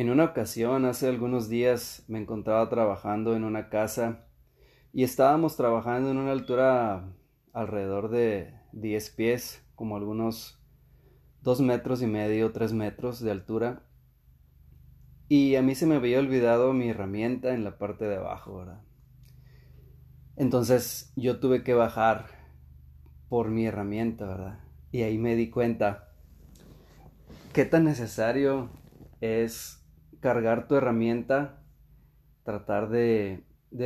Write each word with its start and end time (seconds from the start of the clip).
En 0.00 0.08
una 0.08 0.24
ocasión, 0.24 0.86
hace 0.86 1.08
algunos 1.08 1.50
días, 1.50 2.04
me 2.08 2.18
encontraba 2.18 2.66
trabajando 2.70 3.36
en 3.36 3.44
una 3.44 3.68
casa 3.68 4.24
y 4.94 5.04
estábamos 5.04 5.58
trabajando 5.58 6.10
en 6.10 6.16
una 6.16 6.32
altura 6.32 7.12
alrededor 7.52 8.08
de 8.08 8.54
10 8.72 9.10
pies, 9.10 9.62
como 9.74 9.98
algunos 9.98 10.58
2 11.42 11.60
metros 11.60 12.00
y 12.00 12.06
medio, 12.06 12.50
3 12.50 12.72
metros 12.72 13.20
de 13.20 13.30
altura. 13.30 13.82
Y 15.28 15.56
a 15.56 15.60
mí 15.60 15.74
se 15.74 15.84
me 15.84 15.96
había 15.96 16.18
olvidado 16.18 16.72
mi 16.72 16.88
herramienta 16.88 17.52
en 17.52 17.62
la 17.62 17.76
parte 17.76 18.06
de 18.06 18.16
abajo, 18.16 18.56
¿verdad? 18.56 18.80
Entonces 20.34 21.12
yo 21.14 21.40
tuve 21.40 21.62
que 21.62 21.74
bajar 21.74 22.24
por 23.28 23.50
mi 23.50 23.66
herramienta, 23.66 24.24
¿verdad? 24.24 24.60
Y 24.92 25.02
ahí 25.02 25.18
me 25.18 25.36
di 25.36 25.50
cuenta 25.50 26.08
qué 27.52 27.66
tan 27.66 27.84
necesario 27.84 28.70
es 29.20 29.79
cargar 30.20 30.68
tu 30.68 30.76
herramienta, 30.76 31.62
tratar 32.44 32.88
de, 32.90 33.44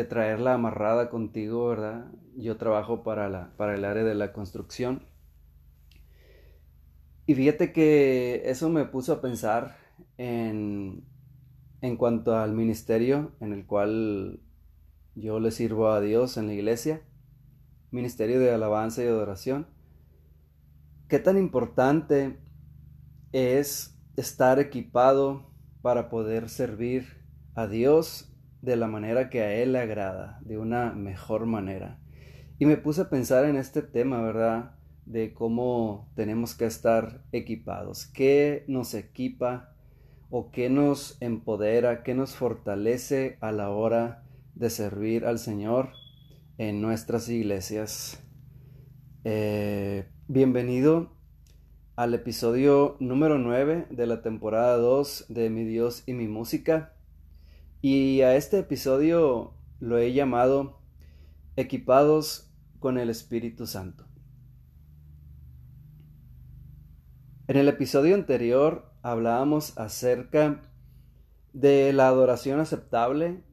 traerla 0.08 0.54
amarrada 0.54 1.10
contigo, 1.10 1.68
¿verdad? 1.68 2.10
Yo 2.36 2.56
trabajo 2.56 3.02
para, 3.02 3.28
la, 3.28 3.56
para 3.56 3.74
el 3.74 3.84
área 3.84 4.04
de 4.04 4.14
la 4.14 4.32
construcción. 4.32 5.06
Y 7.26 7.34
fíjate 7.34 7.72
que 7.72 8.42
eso 8.46 8.68
me 8.68 8.84
puso 8.84 9.14
a 9.14 9.20
pensar 9.20 9.76
en, 10.18 11.04
en 11.80 11.96
cuanto 11.96 12.36
al 12.36 12.52
ministerio 12.52 13.32
en 13.40 13.52
el 13.52 13.66
cual 13.66 14.40
yo 15.14 15.40
le 15.40 15.50
sirvo 15.52 15.88
a 15.88 16.00
Dios 16.00 16.36
en 16.36 16.48
la 16.48 16.54
iglesia, 16.54 17.02
ministerio 17.90 18.40
de 18.40 18.52
alabanza 18.52 19.02
y 19.02 19.06
adoración. 19.06 19.68
¿Qué 21.08 21.18
tan 21.18 21.38
importante 21.38 22.38
es 23.32 23.98
estar 24.16 24.58
equipado 24.58 25.53
para 25.84 26.08
poder 26.08 26.48
servir 26.48 27.04
a 27.54 27.66
Dios 27.66 28.34
de 28.62 28.74
la 28.74 28.88
manera 28.88 29.28
que 29.28 29.42
a 29.42 29.52
Él 29.52 29.74
le 29.74 29.80
agrada, 29.80 30.40
de 30.40 30.56
una 30.56 30.92
mejor 30.92 31.44
manera. 31.44 32.00
Y 32.58 32.64
me 32.64 32.78
puse 32.78 33.02
a 33.02 33.10
pensar 33.10 33.44
en 33.44 33.56
este 33.56 33.82
tema, 33.82 34.22
¿verdad? 34.22 34.76
De 35.04 35.34
cómo 35.34 36.10
tenemos 36.14 36.54
que 36.54 36.64
estar 36.64 37.22
equipados, 37.32 38.06
qué 38.06 38.64
nos 38.66 38.94
equipa 38.94 39.74
o 40.30 40.50
qué 40.50 40.70
nos 40.70 41.20
empodera, 41.20 42.02
qué 42.02 42.14
nos 42.14 42.34
fortalece 42.34 43.36
a 43.42 43.52
la 43.52 43.68
hora 43.68 44.24
de 44.54 44.70
servir 44.70 45.26
al 45.26 45.38
Señor 45.38 45.90
en 46.56 46.80
nuestras 46.80 47.28
iglesias. 47.28 48.24
Eh, 49.24 50.08
bienvenido 50.28 51.13
al 51.96 52.12
episodio 52.12 52.96
número 52.98 53.38
9 53.38 53.86
de 53.90 54.06
la 54.08 54.20
temporada 54.20 54.76
2 54.78 55.26
de 55.28 55.48
Mi 55.48 55.62
Dios 55.64 56.02
y 56.06 56.14
mi 56.14 56.26
música. 56.26 56.92
Y 57.82 58.22
a 58.22 58.34
este 58.34 58.58
episodio 58.58 59.54
lo 59.78 59.98
he 59.98 60.12
llamado 60.12 60.80
Equipados 61.54 62.50
con 62.80 62.98
el 62.98 63.10
Espíritu 63.10 63.68
Santo. 63.68 64.06
En 67.46 67.56
el 67.56 67.68
episodio 67.68 68.16
anterior 68.16 68.90
hablábamos 69.02 69.78
acerca 69.78 70.62
de 71.52 71.92
la 71.92 72.08
adoración 72.08 72.58
aceptable, 72.58 73.44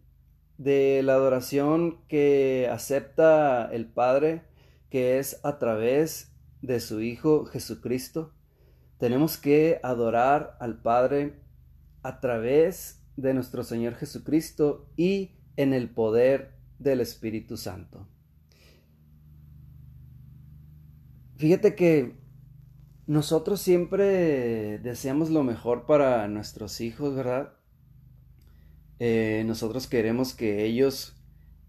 de 0.58 1.04
la 1.04 1.14
adoración 1.14 2.02
que 2.08 2.68
acepta 2.72 3.70
el 3.72 3.86
Padre, 3.86 4.42
que 4.90 5.20
es 5.20 5.40
a 5.44 5.60
través 5.60 6.31
de 6.62 6.80
su 6.80 7.02
Hijo 7.02 7.46
Jesucristo, 7.46 8.34
tenemos 8.98 9.38
que 9.38 9.80
adorar 9.84 10.58
al 10.60 10.82
Padre 10.82 11.42
a 12.04 12.20
través 12.20 13.04
de 13.18 13.34
nuestro 13.34 13.64
Señor 13.64 13.96
Jesucristo 13.96 14.90
y 14.96 15.32
en 15.58 15.74
el 15.74 15.90
poder 15.90 16.54
del 16.80 17.02
Espíritu 17.02 17.58
Santo. 17.58 18.08
Fíjate 21.38 21.76
que 21.76 22.16
nosotros 23.08 23.60
siempre 23.60 24.80
deseamos 24.80 25.30
lo 25.30 25.44
mejor 25.44 25.86
para 25.86 26.28
nuestros 26.28 26.80
hijos, 26.82 27.16
¿verdad? 27.16 27.54
Eh, 29.00 29.44
nosotros 29.48 29.88
queremos 29.88 30.36
que 30.36 30.64
ellos 30.64 31.21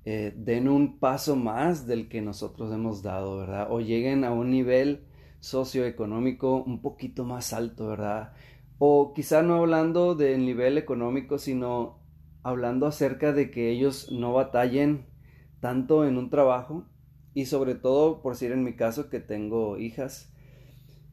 eh, 0.05 0.33
den 0.37 0.69
un 0.69 0.99
paso 0.99 1.37
más 1.37 1.87
del 1.87 2.09
que 2.09 2.21
nosotros 2.23 2.73
hemos 2.73 3.03
dado, 3.03 3.39
¿verdad? 3.39 3.69
O 3.71 3.81
lleguen 3.81 4.25
a 4.25 4.33
un 4.33 4.51
nivel 4.51 5.07
socioeconómico 5.41 6.63
un 6.63 6.83
poquito 6.83 7.25
más 7.25 7.53
alto, 7.53 7.89
¿verdad? 7.89 8.33
O 8.79 9.13
quizá 9.15 9.43
no 9.43 9.57
hablando 9.57 10.15
del 10.15 10.45
nivel 10.45 10.77
económico, 10.79 11.39
sino 11.39 12.01
hablando 12.43 12.87
acerca 12.87 13.33
de 13.33 13.51
que 13.51 13.71
ellos 13.71 14.11
no 14.11 14.33
batallen 14.33 15.07
tanto 15.61 16.05
en 16.05 16.19
un 16.19 16.31
trabajo 16.31 16.85
y 17.35 17.47
sobre 17.47 17.75
todo, 17.75 18.23
por 18.23 18.35
decir 18.35 18.53
en 18.53 18.65
mi 18.65 18.75
caso 18.75 19.09
que 19.09 19.21
tengo 19.21 19.79
hijas, 19.79 20.33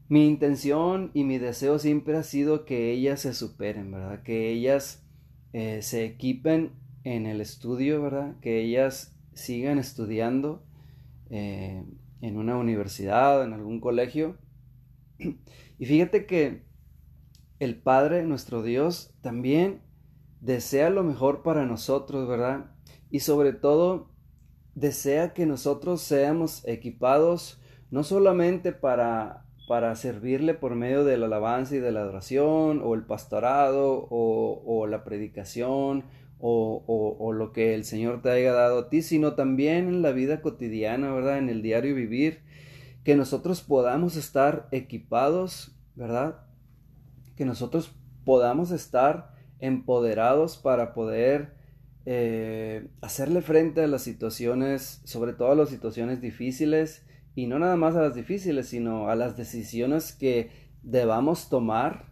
mi 0.08 0.26
intención 0.26 1.12
y 1.14 1.22
mi 1.22 1.38
deseo 1.38 1.78
siempre 1.78 2.16
ha 2.16 2.24
sido 2.24 2.64
que 2.64 2.90
ellas 2.90 3.20
se 3.20 3.32
superen, 3.32 3.92
¿verdad? 3.92 4.24
Que 4.24 4.50
ellas 4.50 5.06
eh, 5.52 5.82
se 5.82 6.04
equipen 6.04 6.72
en 7.10 7.26
el 7.26 7.40
estudio, 7.40 8.00
¿verdad? 8.00 8.36
Que 8.40 8.60
ellas 8.60 9.16
sigan 9.34 9.78
estudiando 9.78 10.62
eh, 11.28 11.84
en 12.20 12.36
una 12.36 12.56
universidad, 12.56 13.42
en 13.42 13.52
algún 13.52 13.80
colegio. 13.80 14.38
Y 15.78 15.86
fíjate 15.86 16.26
que 16.26 16.62
el 17.58 17.82
Padre, 17.82 18.22
nuestro 18.24 18.62
Dios, 18.62 19.12
también 19.22 19.82
desea 20.40 20.88
lo 20.90 21.02
mejor 21.02 21.42
para 21.42 21.66
nosotros, 21.66 22.28
¿verdad? 22.28 22.70
Y 23.10 23.20
sobre 23.20 23.54
todo, 23.54 24.12
desea 24.74 25.32
que 25.34 25.46
nosotros 25.46 26.02
seamos 26.02 26.62
equipados 26.68 27.60
no 27.90 28.04
solamente 28.04 28.72
para, 28.72 29.46
para 29.66 29.96
servirle 29.96 30.54
por 30.54 30.76
medio 30.76 31.04
de 31.04 31.18
la 31.18 31.26
alabanza 31.26 31.74
y 31.74 31.80
de 31.80 31.90
la 31.90 32.02
adoración, 32.02 32.82
o 32.84 32.94
el 32.94 33.04
pastorado, 33.04 34.06
o, 34.10 34.62
o 34.64 34.86
la 34.86 35.02
predicación, 35.02 36.04
o, 36.40 37.32
lo 37.32 37.52
que 37.52 37.74
el 37.74 37.84
Señor 37.84 38.22
te 38.22 38.30
haya 38.30 38.52
dado 38.52 38.80
a 38.80 38.88
ti, 38.88 39.02
sino 39.02 39.34
también 39.34 39.88
en 39.88 40.02
la 40.02 40.12
vida 40.12 40.40
cotidiana, 40.40 41.12
¿verdad? 41.12 41.38
En 41.38 41.48
el 41.48 41.62
diario 41.62 41.94
vivir, 41.94 42.40
que 43.04 43.16
nosotros 43.16 43.62
podamos 43.62 44.16
estar 44.16 44.68
equipados, 44.72 45.76
¿verdad? 45.94 46.42
Que 47.36 47.44
nosotros 47.44 47.92
podamos 48.24 48.70
estar 48.70 49.34
empoderados 49.58 50.56
para 50.56 50.94
poder 50.94 51.54
eh, 52.06 52.88
hacerle 53.00 53.42
frente 53.42 53.82
a 53.82 53.86
las 53.86 54.02
situaciones, 54.02 55.02
sobre 55.04 55.32
todo 55.32 55.52
a 55.52 55.56
las 55.56 55.68
situaciones 55.68 56.20
difíciles, 56.20 57.04
y 57.34 57.46
no 57.46 57.58
nada 57.58 57.76
más 57.76 57.94
a 57.96 58.02
las 58.02 58.14
difíciles, 58.14 58.68
sino 58.68 59.08
a 59.08 59.16
las 59.16 59.36
decisiones 59.36 60.12
que 60.12 60.50
debamos 60.82 61.48
tomar 61.48 62.09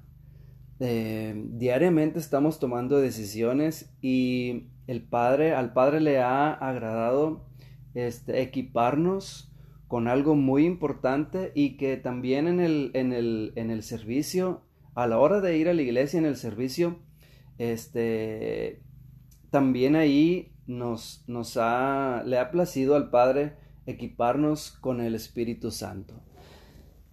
eh, 0.80 1.34
diariamente 1.36 2.18
estamos 2.18 2.60
tomando 2.60 2.98
decisiones 2.98 3.92
y 4.00 4.68
el 4.86 5.02
Padre, 5.02 5.52
al 5.52 5.72
Padre 5.72 6.00
le 6.00 6.18
ha 6.18 6.52
agradado 6.52 7.46
este, 7.94 8.42
equiparnos 8.42 9.52
con 9.88 10.06
algo 10.06 10.34
muy 10.36 10.64
importante 10.64 11.50
y 11.54 11.76
que 11.76 11.96
también 11.96 12.46
en 12.46 12.60
el, 12.60 12.90
en 12.94 13.12
el, 13.12 13.52
en 13.56 13.70
el 13.70 13.82
servicio, 13.82 14.62
a 14.94 15.06
la 15.06 15.18
hora 15.18 15.40
de 15.40 15.56
ir 15.56 15.68
a 15.68 15.74
la 15.74 15.82
iglesia 15.82 16.18
en 16.18 16.26
el 16.26 16.36
servicio, 16.36 16.98
este, 17.58 18.82
también 19.50 19.96
ahí 19.96 20.52
nos, 20.66 21.24
nos 21.26 21.56
ha, 21.56 22.22
le 22.24 22.38
ha 22.38 22.50
placido 22.50 22.94
al 22.94 23.10
Padre 23.10 23.56
equiparnos 23.86 24.70
con 24.70 25.00
el 25.00 25.14
Espíritu 25.14 25.70
Santo. 25.70 26.20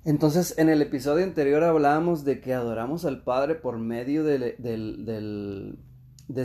Entonces, 0.06 0.54
en 0.60 0.70
el 0.70 0.84
episodio 0.84 1.24
anterior 1.24 1.64
hablábamos 1.64 2.24
de 2.24 2.40
que 2.40 2.53
adoramos 2.53 3.06
al 3.06 3.24
Padre 3.24 3.56
por 3.56 3.79
medio 3.79 4.24
de, 4.24 4.56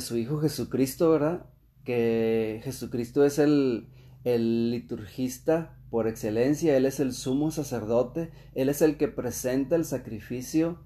su 0.01 0.17
Hijo 0.17 0.41
Jesucristo, 0.41 1.11
¿verdad? 1.11 1.45
Que 1.85 2.63
Jesucristo 2.65 3.23
es 3.23 3.39
el, 3.39 3.91
el 4.25 4.71
liturgista 4.71 5.77
por 5.91 6.09
excelencia, 6.09 6.75
Él 6.75 6.87
es 6.87 7.01
el 7.01 7.13
sumo 7.13 7.51
sacerdote, 7.51 8.31
Él 8.55 8.71
es 8.71 8.81
el 8.81 8.97
que 8.97 9.09
presenta 9.09 9.77
el 9.77 9.85
sacrificio 9.85 10.79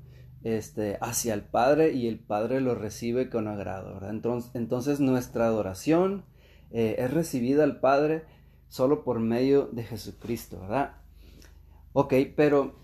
este, 0.43 0.99
hacia 1.01 1.33
el 1.35 1.43
Padre 1.43 1.93
y 1.93 2.09
el 2.09 2.19
Padre 2.19 2.61
lo 2.61 2.75
recibe 2.75 3.31
con 3.31 3.47
agrado, 3.47 3.95
¿verdad? 3.95 4.11
Entonces, 4.11 4.51
entonces 4.55 4.99
nuestra 4.99 5.47
adoración 5.47 6.25
eh, 6.73 6.97
es 6.99 7.15
recibida 7.15 7.63
al 7.63 7.79
Padre 7.79 8.25
solo 8.67 9.05
por 9.05 9.21
medio 9.21 9.69
de 9.71 9.85
Jesucristo, 9.85 10.59
¿verdad? 10.61 11.04
Ok, 11.97 12.13
pero 12.35 12.75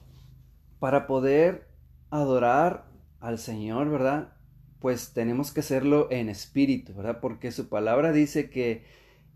para 0.79 1.09
poder 1.09 1.67
adorar 2.11 2.87
al 3.19 3.41
Señor, 3.41 3.91
¿verdad? 3.91 4.35
Pues 4.79 5.13
tenemos 5.13 5.51
que 5.51 5.61
hacerlo 5.61 6.07
en 6.13 6.29
espíritu, 6.29 6.95
¿verdad? 6.95 7.19
Porque 7.21 7.51
su 7.51 7.69
palabra 7.69 8.13
dice 8.13 8.51
que 8.51 8.85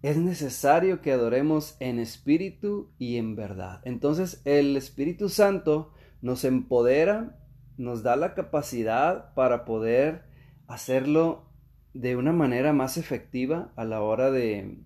es 0.02 0.16
necesario 0.16 1.00
que 1.00 1.10
adoremos 1.10 1.76
en 1.80 1.98
espíritu 1.98 2.92
y 3.00 3.16
en 3.16 3.34
verdad. 3.34 3.80
Entonces 3.84 4.42
el 4.44 4.76
Espíritu 4.76 5.28
Santo 5.28 5.92
nos 6.22 6.44
empodera, 6.44 7.36
nos 7.76 8.04
da 8.04 8.14
la 8.14 8.34
capacidad 8.34 9.34
para 9.34 9.64
poder 9.64 10.22
hacerlo 10.68 11.50
de 11.94 12.14
una 12.14 12.32
manera 12.32 12.72
más 12.72 12.96
efectiva 12.96 13.72
a 13.74 13.84
la 13.84 14.02
hora 14.02 14.30
de, 14.30 14.78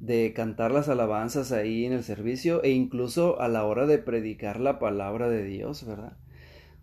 de 0.00 0.32
cantar 0.34 0.72
las 0.72 0.88
alabanzas 0.88 1.52
ahí 1.52 1.84
en 1.84 1.92
el 1.92 2.02
servicio 2.02 2.62
e 2.62 2.70
incluso 2.70 3.40
a 3.40 3.48
la 3.48 3.64
hora 3.64 3.86
de 3.86 3.98
predicar 3.98 4.58
la 4.58 4.78
palabra 4.78 5.28
de 5.28 5.44
Dios, 5.44 5.86
¿verdad? 5.86 6.16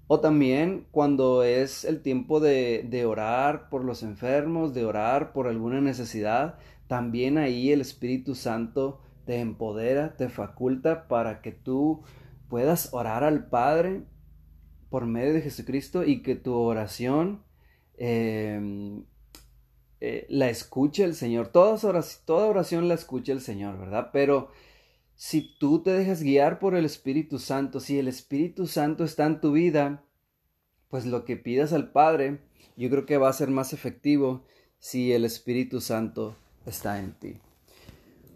O 0.07 0.21
también 0.21 0.87
cuando 0.91 1.43
es 1.43 1.83
el 1.83 2.01
tiempo 2.01 2.39
de, 2.39 2.85
de, 2.89 3.05
orar 3.05 3.69
por 3.69 3.83
los 3.83 4.03
enfermos, 4.03 4.73
de 4.73 4.85
orar 4.85 5.33
por 5.33 5.47
alguna 5.47 5.81
necesidad, 5.81 6.59
también 6.87 7.37
ahí 7.37 7.71
el 7.71 7.81
Espíritu 7.81 8.33
Santo 8.35 9.01
te 9.25 9.41
empodera, 9.41 10.15
te 10.15 10.29
faculta 10.29 11.07
para 11.09 11.41
que 11.41 11.51
tú 11.51 12.03
puedas 12.47 12.93
orar 12.93 13.25
al 13.25 13.49
Padre 13.49 14.03
por 14.89 15.05
medio 15.05 15.33
de 15.33 15.41
Jesucristo 15.41 16.03
y 16.05 16.21
que 16.21 16.35
tu 16.35 16.53
oración 16.53 17.43
em, 17.97 19.03
eh, 19.99 20.25
la 20.29 20.49
escuche 20.49 21.03
el 21.03 21.15
Señor. 21.15 21.47
Toda 21.47 21.73
oración, 21.88 22.21
toda 22.25 22.47
oración 22.47 22.88
la 22.88 22.94
escucha 22.94 23.31
el 23.31 23.41
Señor, 23.41 23.79
¿verdad? 23.79 24.09
Pero 24.13 24.49
si 25.15 25.57
tú 25.57 25.81
te 25.81 25.91
dejas 25.91 26.21
guiar 26.21 26.59
por 26.59 26.75
el 26.75 26.85
Espíritu 26.85 27.39
Santo, 27.39 27.79
si 27.79 27.97
el 27.97 28.07
Espíritu 28.07 28.67
Santo 28.67 29.03
está 29.03 29.25
en 29.25 29.41
tu 29.41 29.53
vida, 29.53 30.03
pues 30.89 31.05
lo 31.05 31.25
que 31.25 31.38
pidas 31.38 31.73
al 31.73 31.91
Padre, 31.91 32.39
yo 32.75 32.89
creo 32.89 33.05
que 33.05 33.17
va 33.17 33.29
a 33.29 33.33
ser 33.33 33.49
más 33.49 33.73
efectivo 33.73 34.45
si 34.79 35.11
el 35.11 35.25
Espíritu 35.25 35.81
Santo 35.81 36.35
está 36.65 36.99
en 36.99 37.13
ti. 37.13 37.39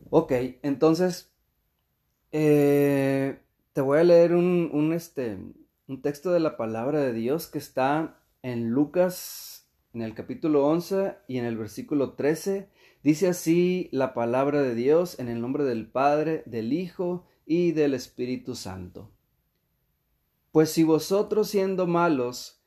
Ok, 0.09 0.33
entonces 0.63 1.31
eh, 2.31 3.39
te 3.73 3.81
voy 3.81 3.99
a 3.99 4.03
leer 4.03 4.33
un, 4.33 4.69
un, 4.73 4.93
este, 4.93 5.37
un 5.87 6.01
texto 6.01 6.31
de 6.31 6.39
la 6.39 6.57
palabra 6.57 6.99
de 6.99 7.13
Dios 7.13 7.47
que 7.47 7.59
está 7.59 8.17
en 8.41 8.71
Lucas 8.71 9.50
en 9.93 10.01
el 10.01 10.13
capítulo 10.13 10.65
11 10.67 11.15
y 11.27 11.37
en 11.37 11.45
el 11.45 11.57
versículo 11.57 12.13
13. 12.13 12.69
Dice 13.03 13.27
así 13.27 13.89
la 13.91 14.13
palabra 14.13 14.61
de 14.61 14.75
Dios 14.75 15.19
en 15.19 15.27
el 15.27 15.41
nombre 15.41 15.63
del 15.63 15.89
Padre, 15.89 16.43
del 16.45 16.73
Hijo 16.73 17.25
y 17.45 17.71
del 17.71 17.93
Espíritu 17.93 18.55
Santo. 18.55 19.11
Pues 20.51 20.71
si 20.71 20.83
vosotros 20.83 21.49
siendo 21.49 21.87
malos 21.87 22.61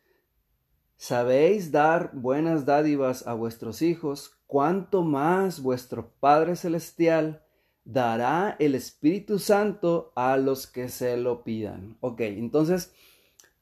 sabéis 0.96 1.70
dar 1.70 2.10
buenas 2.14 2.64
dádivas 2.64 3.26
a 3.26 3.34
vuestros 3.34 3.82
hijos, 3.82 4.38
cuánto 4.46 5.02
más 5.02 5.60
vuestro 5.62 6.12
Padre 6.20 6.56
Celestial 6.56 7.42
dará 7.84 8.56
el 8.58 8.74
Espíritu 8.74 9.38
Santo 9.38 10.12
a 10.16 10.36
los 10.36 10.66
que 10.66 10.88
se 10.88 11.16
lo 11.16 11.44
pidan. 11.44 11.96
Ok, 12.00 12.20
entonces 12.20 12.92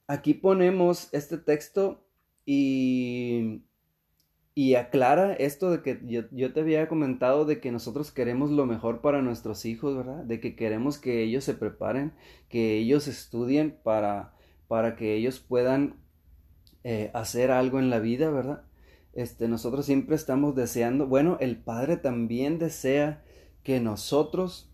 aquí 0.06 0.35
ponemos 0.35 1.08
este 1.12 1.38
texto 1.38 2.05
y, 2.44 3.62
y 4.55 4.75
aclara 4.75 5.33
esto 5.35 5.71
de 5.71 5.83
que 5.83 6.00
yo, 6.05 6.23
yo, 6.31 6.53
te 6.53 6.61
había 6.61 6.89
comentado 6.89 7.44
de 7.44 7.61
que 7.61 7.73
nosotros 7.73 8.11
queremos 8.11 8.50
lo 8.50 8.67
mejor 8.67 9.00
para 9.00 9.23
nuestros 9.23 9.65
hijos, 9.65 9.97
¿verdad? 9.97 10.25
De 10.25 10.41
que 10.41 10.56
queremos 10.56 10.99
que 10.99 11.23
ellos 11.23 11.44
se 11.44 11.55
preparen, 11.55 12.12
que 12.49 12.79
ellos 12.79 13.09
estudien 13.09 13.79
para, 13.83 14.35
para 14.69 14.97
que 14.97 15.15
ellos 15.15 15.41
puedan 15.41 15.97
eh, 16.85 17.11
hacer 17.15 17.50
algo 17.50 17.79
en 17.79 17.91
la 17.91 18.00
vida, 18.00 18.31
¿verdad? 18.31 18.65
Este, 19.12 19.47
nosotros 19.47 19.87
siempre 19.87 20.17
estamos 20.17 20.55
deseando, 20.55 21.06
bueno, 21.06 21.37
el 21.41 21.56
Padre 21.56 21.97
también 21.97 22.59
desea 22.59 23.23
que 23.62 23.79
nosotros 23.79 24.71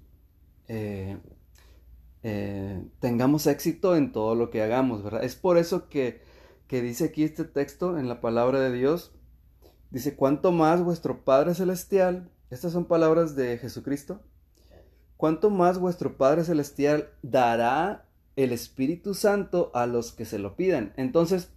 eh, 0.69 1.19
eh, 2.23 2.83
tengamos 3.01 3.47
éxito 3.47 3.97
en 3.97 4.13
todo 4.13 4.35
lo 4.35 4.51
que 4.51 4.63
hagamos, 4.63 5.03
¿verdad? 5.03 5.25
Es 5.25 5.35
por 5.35 5.59
eso 5.59 5.89
que, 5.89 6.23
que 6.69 6.83
dice 6.83 7.07
aquí 7.07 7.25
este 7.25 7.45
texto 7.45 7.99
en 7.99 8.09
la 8.09 8.21
palabra 8.21 8.61
de 8.61 8.71
Dios, 8.71 9.13
dice, 9.91 10.15
cuanto 10.15 10.53
más 10.53 10.85
vuestro 10.85 11.25
Padre 11.25 11.55
Celestial, 11.55 12.31
estas 12.51 12.73
son 12.73 12.85
palabras 12.85 13.35
de 13.35 13.59
Jesucristo, 13.59 14.21
cuanto 15.17 15.51
más 15.51 15.79
vuestro 15.79 16.17
Padre 16.17 16.45
Celestial 16.45 17.11
dará 17.23 18.07
el 18.37 18.53
Espíritu 18.53 19.15
Santo 19.15 19.71
a 19.75 19.87
los 19.87 20.13
que 20.13 20.27
se 20.27 20.39
lo 20.39 20.57
pidan. 20.57 20.93
Entonces, 20.97 21.51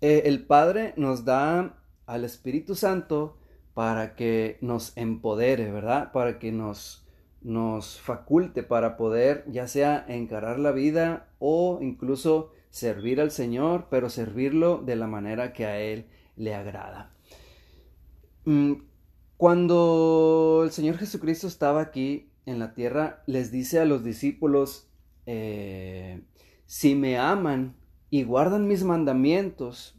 eh, 0.00 0.22
el 0.26 0.44
Padre 0.44 0.92
nos 0.96 1.24
da 1.24 1.78
al 2.06 2.24
Espíritu 2.24 2.74
Santo 2.74 3.38
para 3.72 4.16
que 4.16 4.58
nos 4.60 4.96
empodere, 4.96 5.70
¿verdad? 5.70 6.10
Para 6.12 6.38
que 6.40 6.50
nos, 6.50 7.06
nos 7.40 8.00
faculte 8.00 8.64
para 8.64 8.96
poder 8.96 9.44
ya 9.48 9.68
sea 9.68 10.04
encarar 10.08 10.58
la 10.58 10.72
vida 10.72 11.28
o 11.38 11.78
incluso 11.80 12.50
servir 12.70 13.20
al 13.20 13.30
Señor, 13.30 13.88
pero 13.90 14.08
servirlo 14.08 14.78
de 14.78 14.96
la 14.96 15.06
manera 15.06 15.52
que 15.52 15.66
a 15.66 15.78
Él 15.80 16.06
le 16.36 16.54
agrada. 16.54 17.12
Mm, 18.44 18.74
cuando 19.36 20.62
el 20.64 20.70
Señor 20.70 20.98
Jesucristo 20.98 21.46
estaba 21.46 21.80
aquí 21.80 22.30
en 22.46 22.58
la 22.58 22.74
tierra, 22.74 23.22
les 23.26 23.50
dice 23.50 23.80
a 23.80 23.84
los 23.84 24.04
discípulos, 24.04 24.88
eh, 25.26 26.22
si 26.66 26.94
me 26.94 27.18
aman 27.18 27.76
y 28.08 28.24
guardan 28.24 28.66
mis 28.66 28.84
mandamientos, 28.84 29.98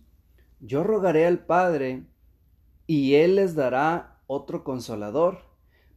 yo 0.59 0.83
rogaré 0.83 1.25
al 1.25 1.45
Padre 1.45 2.05
y 2.87 3.15
Él 3.15 3.35
les 3.35 3.55
dará 3.55 4.21
otro 4.27 4.63
consolador 4.63 5.39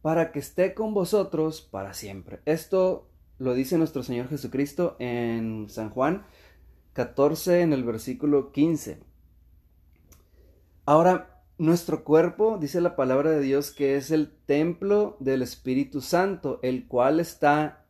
para 0.01 0.31
que 0.31 0.39
esté 0.39 0.73
con 0.73 0.93
vosotros 0.93 1.61
para 1.61 1.93
siempre. 1.93 2.41
Esto 2.45 3.09
lo 3.37 3.53
dice 3.53 3.77
nuestro 3.77 4.03
Señor 4.03 4.27
Jesucristo 4.29 4.95
en 4.99 5.67
San 5.69 5.89
Juan 5.89 6.25
14 6.95 7.59
en 7.59 7.73
el 7.73 7.83
versículo 7.83 8.53
15. 8.53 8.99
Ahora, 10.85 11.43
nuestro 11.57 12.05
cuerpo, 12.05 12.57
dice 12.57 12.79
la 12.79 12.95
palabra 12.95 13.31
de 13.31 13.41
Dios, 13.41 13.71
que 13.71 13.97
es 13.97 14.11
el 14.11 14.31
templo 14.45 15.17
del 15.19 15.41
Espíritu 15.41 15.99
Santo, 15.99 16.59
el 16.63 16.87
cual 16.87 17.19
está 17.19 17.85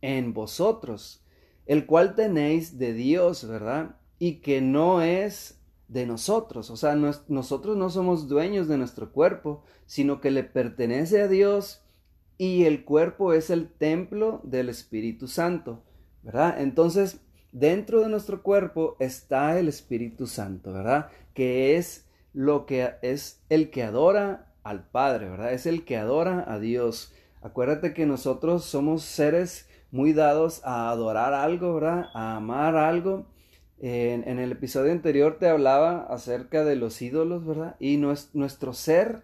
en 0.00 0.34
vosotros, 0.34 1.24
el 1.66 1.86
cual 1.86 2.16
tenéis 2.16 2.78
de 2.78 2.94
Dios, 2.94 3.46
¿verdad? 3.46 3.96
Y 4.18 4.40
que 4.40 4.60
no 4.60 5.02
es 5.02 5.60
de 5.86 6.04
nosotros, 6.04 6.68
o 6.70 6.76
sea, 6.76 6.96
nosotros 6.96 7.76
no 7.76 7.90
somos 7.90 8.28
dueños 8.28 8.66
de 8.66 8.76
nuestro 8.76 9.12
cuerpo, 9.12 9.62
sino 9.86 10.20
que 10.20 10.32
le 10.32 10.42
pertenece 10.42 11.22
a 11.22 11.28
Dios 11.28 11.84
y 12.36 12.64
el 12.64 12.84
cuerpo 12.84 13.32
es 13.32 13.50
el 13.50 13.68
templo 13.68 14.40
del 14.42 14.68
Espíritu 14.68 15.28
Santo, 15.28 15.84
¿verdad? 16.24 16.60
Entonces, 16.60 17.20
dentro 17.52 18.00
de 18.00 18.08
nuestro 18.08 18.42
cuerpo 18.42 18.96
está 19.00 19.58
el 19.58 19.68
Espíritu 19.68 20.26
Santo, 20.26 20.72
¿verdad? 20.72 21.10
Que 21.34 21.76
es 21.76 22.06
lo 22.32 22.66
que 22.66 22.90
es 23.02 23.40
el 23.48 23.70
que 23.70 23.82
adora 23.82 24.52
al 24.62 24.84
Padre, 24.88 25.30
¿verdad? 25.30 25.52
Es 25.52 25.66
el 25.66 25.84
que 25.84 25.96
adora 25.96 26.44
a 26.46 26.58
Dios. 26.58 27.12
Acuérdate 27.40 27.94
que 27.94 28.06
nosotros 28.06 28.64
somos 28.64 29.02
seres 29.02 29.68
muy 29.90 30.12
dados 30.12 30.60
a 30.64 30.90
adorar 30.90 31.34
algo, 31.34 31.74
¿verdad? 31.74 32.06
A 32.14 32.36
amar 32.36 32.76
algo. 32.76 33.26
En, 33.80 34.40
el 34.40 34.50
episodio 34.50 34.90
anterior 34.90 35.38
te 35.38 35.48
hablaba 35.48 36.02
acerca 36.10 36.64
de 36.64 36.74
los 36.74 37.00
ídolos, 37.00 37.46
¿verdad? 37.46 37.76
Y 37.78 37.96
nuestro 37.96 38.72
ser, 38.72 39.22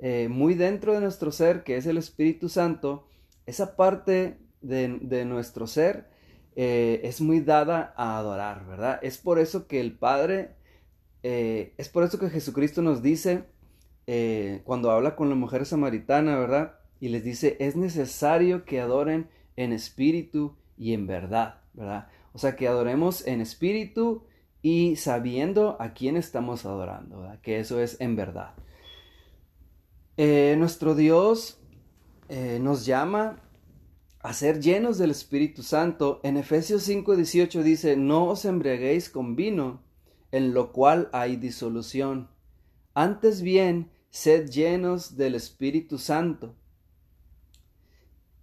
eh, 0.00 0.28
muy 0.28 0.54
dentro 0.54 0.94
de 0.94 1.00
nuestro 1.00 1.30
ser, 1.30 1.62
que 1.62 1.76
es 1.76 1.86
el 1.86 1.96
Espíritu 1.96 2.48
Santo, 2.48 3.06
esa 3.46 3.76
parte 3.76 4.38
de, 4.62 5.24
nuestro 5.24 5.66
ser 5.66 6.08
eh, 6.56 7.00
es 7.04 7.20
muy 7.20 7.40
dada 7.40 7.94
a 7.96 8.18
adorar, 8.18 8.66
¿verdad? 8.66 9.00
Es 9.02 9.18
por 9.18 9.38
eso 9.38 9.66
que 9.66 9.80
el 9.80 9.96
Padre, 9.96 10.56
eh, 11.22 11.74
es 11.78 11.88
por 11.88 12.04
eso 12.04 12.18
que 12.18 12.30
Jesucristo 12.30 12.82
nos 12.82 13.02
dice, 13.02 13.44
cuando 14.64 14.90
habla 14.90 15.16
con 15.16 15.30
la 15.30 15.34
mujer 15.34 15.64
samaritana, 15.64 16.38
¿verdad? 16.38 16.74
Y 17.00 17.08
les 17.08 17.24
dice, 17.24 17.56
es 17.58 17.74
necesario 17.74 18.64
que 18.64 18.80
adoren 18.80 19.28
en 19.56 19.72
espíritu 19.72 20.56
y 20.76 20.92
en 20.92 21.06
verdad, 21.06 21.60
¿verdad? 21.72 22.08
O 22.32 22.38
sea, 22.38 22.56
que 22.56 22.68
adoremos 22.68 23.26
en 23.26 23.40
espíritu 23.40 24.24
y 24.60 24.96
sabiendo 24.96 25.76
a 25.78 25.92
quién 25.92 26.16
estamos 26.16 26.64
adorando, 26.64 27.20
¿verdad? 27.20 27.40
Que 27.40 27.60
eso 27.60 27.80
es 27.80 28.00
en 28.00 28.16
verdad. 28.16 28.54
Eh, 30.16 30.56
nuestro 30.58 30.94
Dios 30.94 31.60
eh, 32.28 32.58
nos 32.60 32.86
llama 32.86 33.42
a 34.24 34.32
ser 34.32 34.60
llenos 34.60 34.98
del 34.98 35.12
Espíritu 35.12 35.62
Santo. 35.62 36.20
En 36.24 36.36
Efesios 36.36 36.88
5:18 36.88 37.62
dice, 37.62 37.96
no 37.96 38.24
os 38.26 38.44
embriaguéis 38.44 39.08
con 39.08 39.36
vino, 39.36 39.82
en 40.32 40.52
lo 40.52 40.72
cual 40.72 41.08
hay 41.12 41.36
disolución. 41.36 42.28
Antes 42.94 43.42
bien, 43.42 43.92
sed 44.10 44.50
llenos 44.50 45.16
del 45.16 45.36
Espíritu 45.36 45.98
Santo 45.98 46.56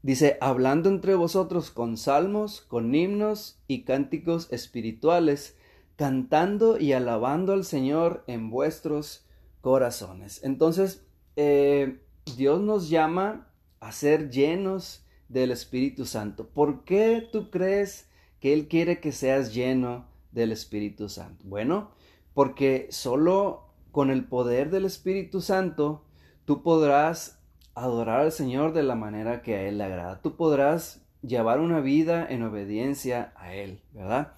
Dice, 0.04 0.38
hablando 0.42 0.90
entre 0.90 1.14
vosotros 1.14 1.70
con 1.70 1.96
salmos, 1.96 2.62
con 2.62 2.96
himnos 2.96 3.60
y 3.68 3.84
cánticos 3.84 4.52
espirituales, 4.52 5.56
cantando 5.96 6.80
y 6.80 6.94
alabando 6.94 7.54
al 7.54 7.66
Señor 7.66 8.24
en 8.26 8.50
vuestros 8.50 9.28
corazones. 9.62 10.44
Entonces, 10.44 11.06
eh, 11.36 12.02
Dios 12.36 12.62
nos 12.62 12.90
llama 12.90 13.48
a 13.80 13.92
ser 13.92 14.32
llenos 14.32 15.01
del 15.32 15.52
Espíritu 15.52 16.06
Santo. 16.06 16.48
¿Por 16.48 16.84
qué 16.84 17.28
tú 17.32 17.50
crees 17.50 18.10
que 18.40 18.54
Él 18.54 18.68
quiere 18.68 19.00
que 19.00 19.12
seas 19.12 19.54
lleno 19.54 20.06
del 20.32 20.52
Espíritu 20.52 21.10
Santo? 21.10 21.44
Bueno, 21.48 21.92
porque 22.34 22.88
solo 22.90 23.68
con 23.92 24.10
el 24.10 24.26
poder 24.26 24.70
del 24.70 24.86
Espíritu 24.86 25.42
Santo 25.42 26.04
tú 26.46 26.64
podrás 26.64 27.40
adorar 27.76 28.22
al 28.22 28.32
Señor 28.32 28.74
de 28.74 28.84
la 28.84 28.96
manera 28.96 29.42
que 29.42 29.56
a 29.56 29.64
Él 29.64 29.78
le 29.78 29.86
agrada. 29.86 30.22
Tú 30.22 30.36
podrás 30.36 31.02
llevar 31.22 31.60
una 31.60 31.80
vida 31.80 32.26
en 32.30 32.44
obediencia 32.44 33.34
a 33.36 33.54
Él, 33.54 33.82
¿verdad? 33.94 34.34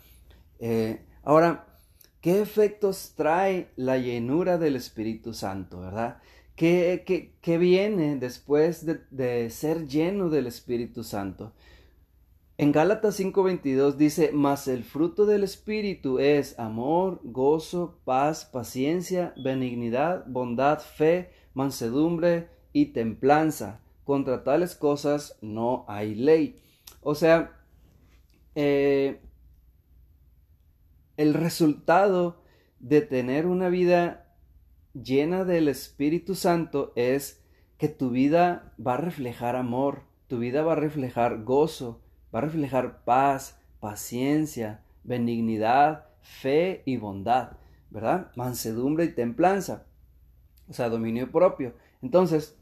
Eh, 0.59 1.01
ahora, 1.23 1.65
¿qué 2.21 2.41
efectos 2.41 3.13
trae 3.15 3.69
la 3.75 3.97
llenura 3.97 4.57
del 4.57 4.75
Espíritu 4.75 5.33
Santo, 5.33 5.79
verdad? 5.79 6.17
¿Qué, 6.55 7.31
qué, 7.41 7.57
viene 7.57 8.15
después 8.17 8.85
de, 8.85 9.01
de 9.09 9.49
ser 9.49 9.87
lleno 9.87 10.29
del 10.29 10.47
Espíritu 10.47 11.03
Santo? 11.03 11.53
En 12.59 12.71
Gálatas 12.71 13.19
5:22 13.19 13.95
dice, 13.95 14.29
mas 14.31 14.67
el 14.67 14.83
fruto 14.83 15.25
del 15.25 15.43
Espíritu 15.43 16.19
es 16.19 16.59
amor, 16.59 17.19
gozo, 17.23 17.99
paz, 18.05 18.45
paciencia, 18.45 19.33
benignidad, 19.35 20.25
bondad, 20.27 20.79
fe, 20.79 21.31
mansedumbre 21.55 22.49
y 22.71 22.87
templanza. 22.87 23.81
Contra 24.03 24.43
tales 24.43 24.75
cosas 24.75 25.37
no 25.41 25.85
hay 25.87 26.13
ley. 26.13 26.61
O 27.01 27.15
sea, 27.15 27.59
eh, 28.53 29.19
el 31.17 31.33
resultado 31.33 32.43
de 32.79 33.01
tener 33.01 33.47
una 33.47 33.69
vida 33.69 34.22
llena 34.93 35.43
del 35.43 35.67
Espíritu 35.67 36.35
Santo 36.35 36.93
es 36.95 37.43
que 37.77 37.89
tu 37.89 38.09
vida 38.09 38.73
va 38.85 38.93
a 38.93 38.97
reflejar 38.97 39.55
amor, 39.55 40.03
tu 40.27 40.39
vida 40.39 40.63
va 40.63 40.73
a 40.73 40.77
reflejar 40.77 41.43
gozo, 41.43 42.01
va 42.33 42.39
a 42.39 42.43
reflejar 42.43 43.03
paz, 43.03 43.59
paciencia, 43.79 44.83
benignidad, 45.03 46.05
fe 46.21 46.83
y 46.85 46.97
bondad, 46.97 47.57
¿verdad? 47.89 48.31
Mansedumbre 48.35 49.05
y 49.05 49.13
templanza, 49.13 49.85
o 50.69 50.73
sea, 50.73 50.89
dominio 50.89 51.31
propio. 51.31 51.73
Entonces, 52.01 52.57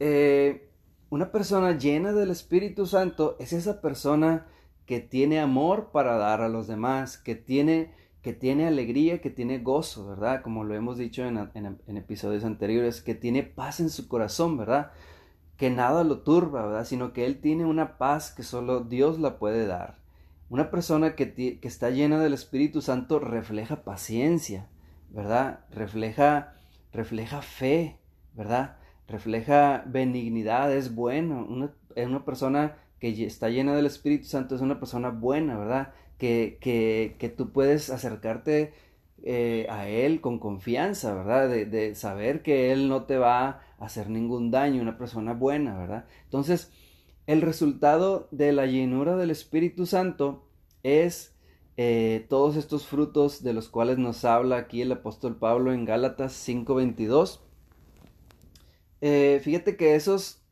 eh, 0.00 0.68
una 1.10 1.32
persona 1.32 1.78
llena 1.78 2.12
del 2.12 2.30
Espíritu 2.30 2.86
Santo 2.86 3.36
es 3.38 3.52
esa 3.52 3.80
persona 3.80 4.46
que 4.84 5.00
tiene 5.00 5.40
amor 5.40 5.90
para 5.90 6.16
dar 6.16 6.40
a 6.40 6.48
los 6.48 6.66
demás, 6.66 7.18
que 7.18 7.34
tiene, 7.34 7.92
que 8.28 8.34
tiene 8.34 8.66
alegría, 8.66 9.22
que 9.22 9.30
tiene 9.30 9.56
gozo, 9.60 10.06
¿verdad? 10.06 10.42
Como 10.42 10.62
lo 10.62 10.74
hemos 10.74 10.98
dicho 10.98 11.24
en, 11.24 11.96
episodios 11.96 12.44
anteriores, 12.44 13.00
que 13.00 13.14
tiene 13.14 13.42
paz 13.42 13.80
en 13.80 13.88
su 13.88 14.06
corazón, 14.06 14.58
¿verdad? 14.58 14.90
que 15.56 15.70
nada 15.70 16.04
lo 16.04 16.18
turba, 16.18 16.66
¿verdad? 16.66 16.84
Sino 16.84 17.14
que 17.14 17.24
Él 17.24 17.40
tiene 17.40 17.64
una 17.64 17.96
paz 17.96 18.30
que 18.30 18.42
solo 18.42 18.80
Dios 18.80 19.18
la 19.18 19.38
puede 19.38 19.66
dar. 19.66 19.96
Una 20.50 20.70
persona 20.70 21.14
que, 21.14 21.58
está 21.62 21.88
llena 21.88 22.20
del 22.20 22.34
Espíritu 22.34 22.82
Santo 22.82 23.18
refleja 23.18 23.82
paciencia, 23.82 24.68
¿verdad? 25.08 25.60
Refleja, 25.70 26.52
refleja 26.92 27.40
fe, 27.40 27.98
¿verdad? 28.34 28.76
Refleja 29.08 29.84
benignidad, 29.86 30.70
es 30.70 30.94
bueno. 30.94 31.46
Una 31.96 32.24
persona 32.26 32.76
que 33.00 33.24
está 33.24 33.48
llena 33.48 33.74
del 33.74 33.86
Espíritu 33.86 34.26
Santo 34.26 34.54
es 34.54 34.60
una 34.60 34.78
persona 34.78 35.08
buena, 35.08 35.56
¿verdad? 35.56 35.94
Que, 36.18 36.58
que, 36.60 37.16
que 37.18 37.28
tú 37.28 37.52
puedes 37.52 37.90
acercarte 37.90 38.72
eh, 39.24 39.66
a 39.68 39.88
Él 39.88 40.20
con 40.20 40.38
confianza, 40.38 41.12
¿verdad? 41.14 41.48
De, 41.48 41.66
de, 41.66 41.94
saber 41.96 42.42
que 42.42 42.72
Él 42.72 42.88
no 42.88 43.04
te 43.04 43.18
va 43.18 43.48
a 43.78 43.84
hacer 43.84 44.10
ningún 44.10 44.50
daño, 44.52 44.80
una 44.80 44.96
persona 44.96 45.32
buena, 45.32 45.76
¿verdad? 45.76 46.06
Entonces, 46.24 46.70
el 47.26 47.42
resultado 47.42 48.28
de 48.30 48.52
la 48.52 48.66
llenura 48.66 49.16
del 49.16 49.30
Espíritu 49.30 49.86
Santo 49.86 50.46
es 50.84 51.36
eh, 51.76 52.26
todos 52.28 52.56
estos 52.56 52.86
frutos 52.86 53.42
de 53.42 53.52
los 53.54 53.68
cuales 53.68 53.98
nos 53.98 54.24
habla 54.24 54.56
aquí 54.56 54.82
el 54.82 54.92
apóstol 54.92 55.36
Pablo 55.36 55.72
en 55.72 55.84
Gálatas 55.84 56.32
5:22. 56.32 57.40
Eh, 59.00 59.40
fíjate 59.42 59.76
que 59.76 59.94
esos, 59.96 60.42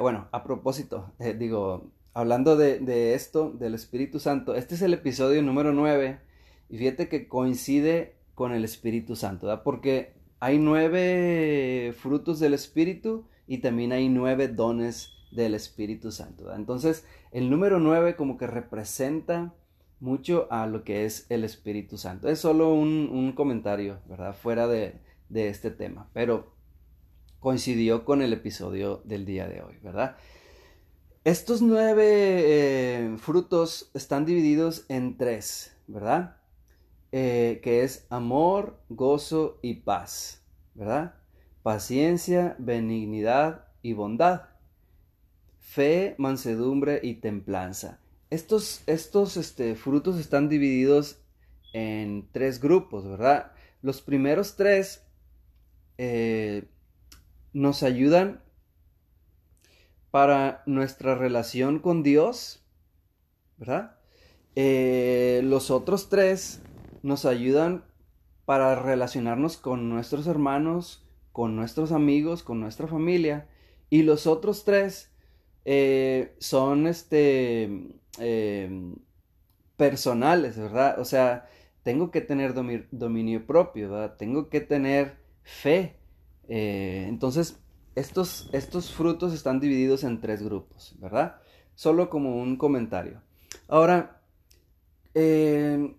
bueno, 0.00 0.28
a 0.32 0.42
propósito, 0.42 1.12
digo, 1.38 1.90
hablando 2.14 2.56
de, 2.56 2.78
de 2.78 3.14
esto, 3.14 3.50
del 3.50 3.74
Espíritu 3.74 4.18
Santo, 4.18 4.54
este 4.54 4.74
es 4.74 4.82
el 4.82 4.94
episodio 4.94 5.42
número 5.42 5.72
9 5.72 6.20
y 6.68 6.78
fíjate 6.78 7.08
que 7.08 7.28
coincide 7.28 8.16
con 8.34 8.52
el 8.52 8.64
Espíritu 8.64 9.16
Santo, 9.16 9.46
¿verdad? 9.46 9.62
Porque 9.62 10.14
hay 10.40 10.58
nueve 10.58 11.94
frutos 11.98 12.40
del 12.40 12.54
Espíritu 12.54 13.26
y 13.46 13.58
también 13.58 13.92
hay 13.92 14.08
nueve 14.08 14.48
dones 14.48 15.10
del 15.30 15.54
Espíritu 15.54 16.10
Santo. 16.10 16.44
¿verdad? 16.44 16.58
Entonces, 16.58 17.04
el 17.30 17.50
número 17.50 17.78
nueve 17.78 18.16
como 18.16 18.38
que 18.38 18.46
representa 18.46 19.54
mucho 20.00 20.48
a 20.50 20.66
lo 20.66 20.82
que 20.82 21.04
es 21.04 21.26
el 21.28 21.44
Espíritu 21.44 21.98
Santo. 21.98 22.28
Es 22.28 22.38
solo 22.38 22.72
un, 22.72 23.32
comentario, 23.36 24.00
¿verdad? 24.06 24.34
Fuera 24.34 24.66
de, 24.66 24.98
este 25.28 25.70
tema, 25.70 26.08
pero 26.14 26.54
coincidió 27.38 28.04
con 28.04 28.22
el 28.22 28.32
episodio 28.32 29.02
del 29.04 29.26
día 29.26 29.46
de 29.46 29.62
hoy, 29.62 29.76
¿verdad? 29.82 30.16
Estos 31.30 31.62
nueve 31.62 32.06
eh, 32.08 33.16
frutos 33.18 33.92
están 33.94 34.26
divididos 34.26 34.84
en 34.88 35.16
tres, 35.16 35.76
¿verdad? 35.86 36.38
Eh, 37.12 37.60
que 37.62 37.84
es 37.84 38.04
amor, 38.10 38.82
gozo 38.88 39.60
y 39.62 39.74
paz, 39.74 40.44
¿verdad? 40.74 41.14
Paciencia, 41.62 42.56
benignidad 42.58 43.68
y 43.80 43.92
bondad. 43.92 44.48
Fe, 45.60 46.16
mansedumbre 46.18 46.98
y 47.00 47.20
templanza. 47.20 48.00
Estos, 48.30 48.82
estos 48.88 49.36
este, 49.36 49.76
frutos 49.76 50.18
están 50.18 50.48
divididos 50.48 51.22
en 51.72 52.28
tres 52.32 52.60
grupos, 52.60 53.08
¿verdad? 53.08 53.52
Los 53.82 54.02
primeros 54.02 54.56
tres 54.56 55.04
eh, 55.96 56.64
nos 57.52 57.84
ayudan 57.84 58.42
para 60.10 60.62
nuestra 60.66 61.14
relación 61.14 61.78
con 61.78 62.02
Dios, 62.02 62.62
¿verdad? 63.58 63.96
Eh, 64.56 65.42
los 65.44 65.70
otros 65.70 66.08
tres 66.08 66.62
nos 67.02 67.24
ayudan 67.24 67.84
para 68.44 68.74
relacionarnos 68.74 69.56
con 69.56 69.88
nuestros 69.88 70.26
hermanos, 70.26 71.06
con 71.32 71.54
nuestros 71.54 71.92
amigos, 71.92 72.42
con 72.42 72.60
nuestra 72.60 72.88
familia. 72.88 73.48
Y 73.90 74.02
los 74.02 74.26
otros 74.26 74.64
tres 74.64 75.10
eh, 75.64 76.34
son 76.38 76.86
este 76.86 77.64
em, 78.18 78.96
personales, 79.76 80.58
¿verdad? 80.58 80.98
O 80.98 81.04
sea, 81.04 81.48
tengo 81.82 82.10
que 82.10 82.20
tener 82.20 82.54
dominio 82.90 83.46
propio, 83.46 83.90
¿verdad? 83.90 84.16
Tengo 84.16 84.48
que 84.48 84.60
tener 84.60 85.16
fe. 85.42 85.96
Eh, 86.48 87.06
entonces, 87.08 87.60
estos, 88.00 88.48
estos 88.52 88.92
frutos 88.92 89.32
están 89.32 89.60
divididos 89.60 90.04
en 90.04 90.20
tres 90.20 90.42
grupos, 90.42 90.96
¿verdad? 90.98 91.36
Solo 91.74 92.10
como 92.10 92.36
un 92.36 92.56
comentario. 92.56 93.22
Ahora, 93.68 94.22
eh, 95.14 95.94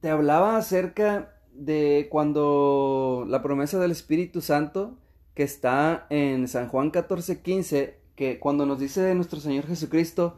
te 0.00 0.10
hablaba 0.10 0.56
acerca 0.56 1.36
de 1.52 2.08
cuando 2.10 3.24
la 3.28 3.42
promesa 3.42 3.78
del 3.78 3.90
Espíritu 3.90 4.40
Santo 4.40 4.98
que 5.34 5.42
está 5.42 6.06
en 6.10 6.48
San 6.48 6.68
Juan 6.68 6.90
14, 6.90 7.40
15, 7.40 7.98
que 8.16 8.38
cuando 8.38 8.66
nos 8.66 8.78
dice 8.78 9.00
de 9.00 9.14
nuestro 9.14 9.40
Señor 9.40 9.66
Jesucristo 9.66 10.36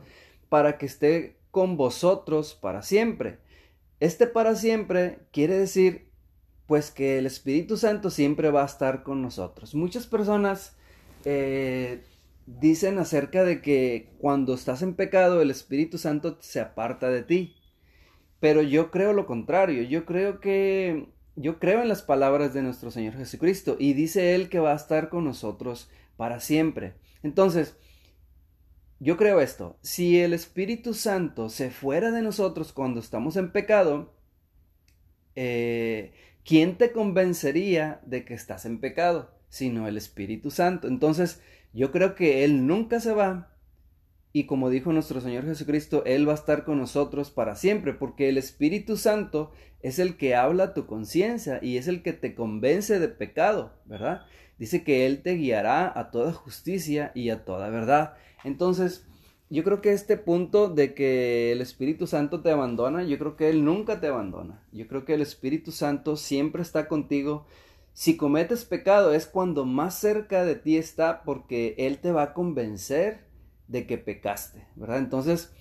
para 0.48 0.78
que 0.78 0.86
esté 0.86 1.38
con 1.50 1.76
vosotros 1.76 2.54
para 2.54 2.82
siempre. 2.82 3.38
Este 4.00 4.26
para 4.26 4.54
siempre 4.54 5.26
quiere 5.32 5.56
decir 5.58 6.10
pues 6.66 6.90
que 6.90 7.18
el 7.18 7.26
Espíritu 7.26 7.76
Santo 7.76 8.10
siempre 8.10 8.50
va 8.50 8.62
a 8.62 8.66
estar 8.66 9.02
con 9.02 9.22
nosotros. 9.22 9.74
Muchas 9.74 10.06
personas 10.06 10.76
eh, 11.24 12.02
dicen 12.46 12.98
acerca 12.98 13.44
de 13.44 13.60
que 13.60 14.14
cuando 14.18 14.54
estás 14.54 14.82
en 14.82 14.94
pecado 14.94 15.42
el 15.42 15.50
Espíritu 15.50 15.98
Santo 15.98 16.38
se 16.40 16.60
aparta 16.60 17.08
de 17.10 17.22
ti. 17.22 17.56
Pero 18.40 18.62
yo 18.62 18.90
creo 18.90 19.12
lo 19.12 19.26
contrario, 19.26 19.82
yo 19.84 20.04
creo 20.04 20.40
que 20.40 21.08
yo 21.36 21.58
creo 21.58 21.82
en 21.82 21.88
las 21.88 22.02
palabras 22.02 22.54
de 22.54 22.62
nuestro 22.62 22.90
Señor 22.90 23.14
Jesucristo 23.14 23.76
y 23.78 23.94
dice 23.94 24.34
Él 24.34 24.48
que 24.48 24.60
va 24.60 24.72
a 24.72 24.76
estar 24.76 25.08
con 25.08 25.24
nosotros 25.24 25.90
para 26.16 26.40
siempre. 26.40 26.94
Entonces, 27.22 27.76
yo 29.00 29.16
creo 29.16 29.40
esto, 29.40 29.76
si 29.82 30.20
el 30.20 30.32
Espíritu 30.32 30.94
Santo 30.94 31.48
se 31.48 31.70
fuera 31.70 32.10
de 32.10 32.22
nosotros 32.22 32.72
cuando 32.72 33.00
estamos 33.00 33.36
en 33.36 33.50
pecado, 33.50 34.14
eh, 35.34 36.12
¿quién 36.44 36.76
te 36.76 36.92
convencería 36.92 38.00
de 38.06 38.24
que 38.24 38.34
estás 38.34 38.64
en 38.64 38.80
pecado? 38.80 39.30
Sino 39.48 39.88
el 39.88 39.96
Espíritu 39.96 40.50
Santo. 40.50 40.88
Entonces, 40.88 41.40
yo 41.72 41.90
creo 41.90 42.14
que 42.14 42.44
Él 42.44 42.66
nunca 42.66 43.00
se 43.00 43.12
va, 43.12 43.50
y 44.32 44.46
como 44.46 44.68
dijo 44.68 44.92
nuestro 44.92 45.20
Señor 45.20 45.44
Jesucristo, 45.44 46.02
Él 46.04 46.28
va 46.28 46.32
a 46.32 46.36
estar 46.36 46.64
con 46.64 46.78
nosotros 46.78 47.30
para 47.30 47.54
siempre, 47.54 47.92
porque 47.92 48.28
el 48.28 48.36
Espíritu 48.36 48.96
Santo 48.96 49.52
es 49.80 50.00
el 50.00 50.16
que 50.16 50.34
habla 50.34 50.74
tu 50.74 50.86
conciencia 50.86 51.60
y 51.62 51.76
es 51.76 51.86
el 51.86 52.02
que 52.02 52.12
te 52.12 52.34
convence 52.34 52.98
de 52.98 53.08
pecado, 53.08 53.72
¿verdad? 53.84 54.22
Dice 54.58 54.82
que 54.82 55.06
Él 55.06 55.22
te 55.22 55.34
guiará 55.34 55.92
a 55.96 56.10
toda 56.10 56.32
justicia 56.32 57.12
y 57.14 57.30
a 57.30 57.44
toda 57.44 57.70
verdad. 57.70 58.14
Entonces, 58.42 59.06
yo 59.54 59.62
creo 59.62 59.80
que 59.80 59.92
este 59.92 60.16
punto 60.16 60.68
de 60.68 60.94
que 60.94 61.52
el 61.52 61.60
Espíritu 61.60 62.08
Santo 62.08 62.42
te 62.42 62.50
abandona, 62.50 63.04
yo 63.04 63.16
creo 63.18 63.36
que 63.36 63.48
Él 63.48 63.64
nunca 63.64 64.00
te 64.00 64.08
abandona. 64.08 64.60
Yo 64.72 64.88
creo 64.88 65.04
que 65.04 65.14
el 65.14 65.22
Espíritu 65.22 65.70
Santo 65.70 66.16
siempre 66.16 66.60
está 66.60 66.88
contigo. 66.88 67.46
Si 67.92 68.16
cometes 68.16 68.64
pecado 68.64 69.14
es 69.14 69.26
cuando 69.26 69.64
más 69.64 69.96
cerca 69.96 70.44
de 70.44 70.56
ti 70.56 70.76
está 70.76 71.22
porque 71.22 71.76
Él 71.78 71.98
te 71.98 72.10
va 72.10 72.24
a 72.24 72.34
convencer 72.34 73.28
de 73.68 73.86
que 73.86 73.96
pecaste, 73.96 74.66
¿verdad? 74.74 74.98
Entonces, 74.98 75.52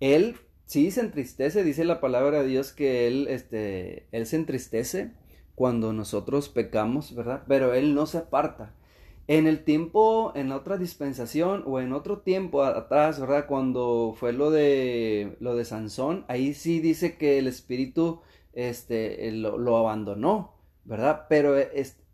Él 0.00 0.36
sí 0.64 0.90
se 0.90 1.02
entristece, 1.02 1.62
dice 1.62 1.84
la 1.84 2.00
palabra 2.00 2.42
de 2.42 2.48
Dios 2.48 2.72
que 2.72 3.06
Él, 3.06 3.26
este, 3.28 4.06
Él 4.12 4.24
se 4.24 4.36
entristece 4.36 5.12
cuando 5.54 5.92
nosotros 5.92 6.48
pecamos, 6.48 7.14
¿verdad? 7.14 7.42
Pero 7.46 7.74
Él 7.74 7.94
no 7.94 8.06
se 8.06 8.16
aparta. 8.16 8.74
En 9.28 9.46
el 9.46 9.64
tiempo, 9.64 10.32
en 10.34 10.50
otra 10.50 10.78
dispensación 10.78 11.62
o 11.66 11.80
en 11.80 11.92
otro 11.92 12.18
tiempo 12.18 12.64
atrás, 12.64 13.20
¿verdad? 13.20 13.46
Cuando 13.46 14.14
fue 14.16 14.32
lo 14.32 14.50
de 14.50 15.36
lo 15.40 15.54
de 15.54 15.64
Sansón, 15.64 16.24
ahí 16.28 16.54
sí 16.54 16.80
dice 16.80 17.16
que 17.16 17.38
el 17.38 17.46
espíritu 17.46 18.20
este, 18.52 19.30
lo, 19.32 19.76
abandonó, 19.76 20.54
¿verdad? 20.84 21.26
Pero 21.28 21.54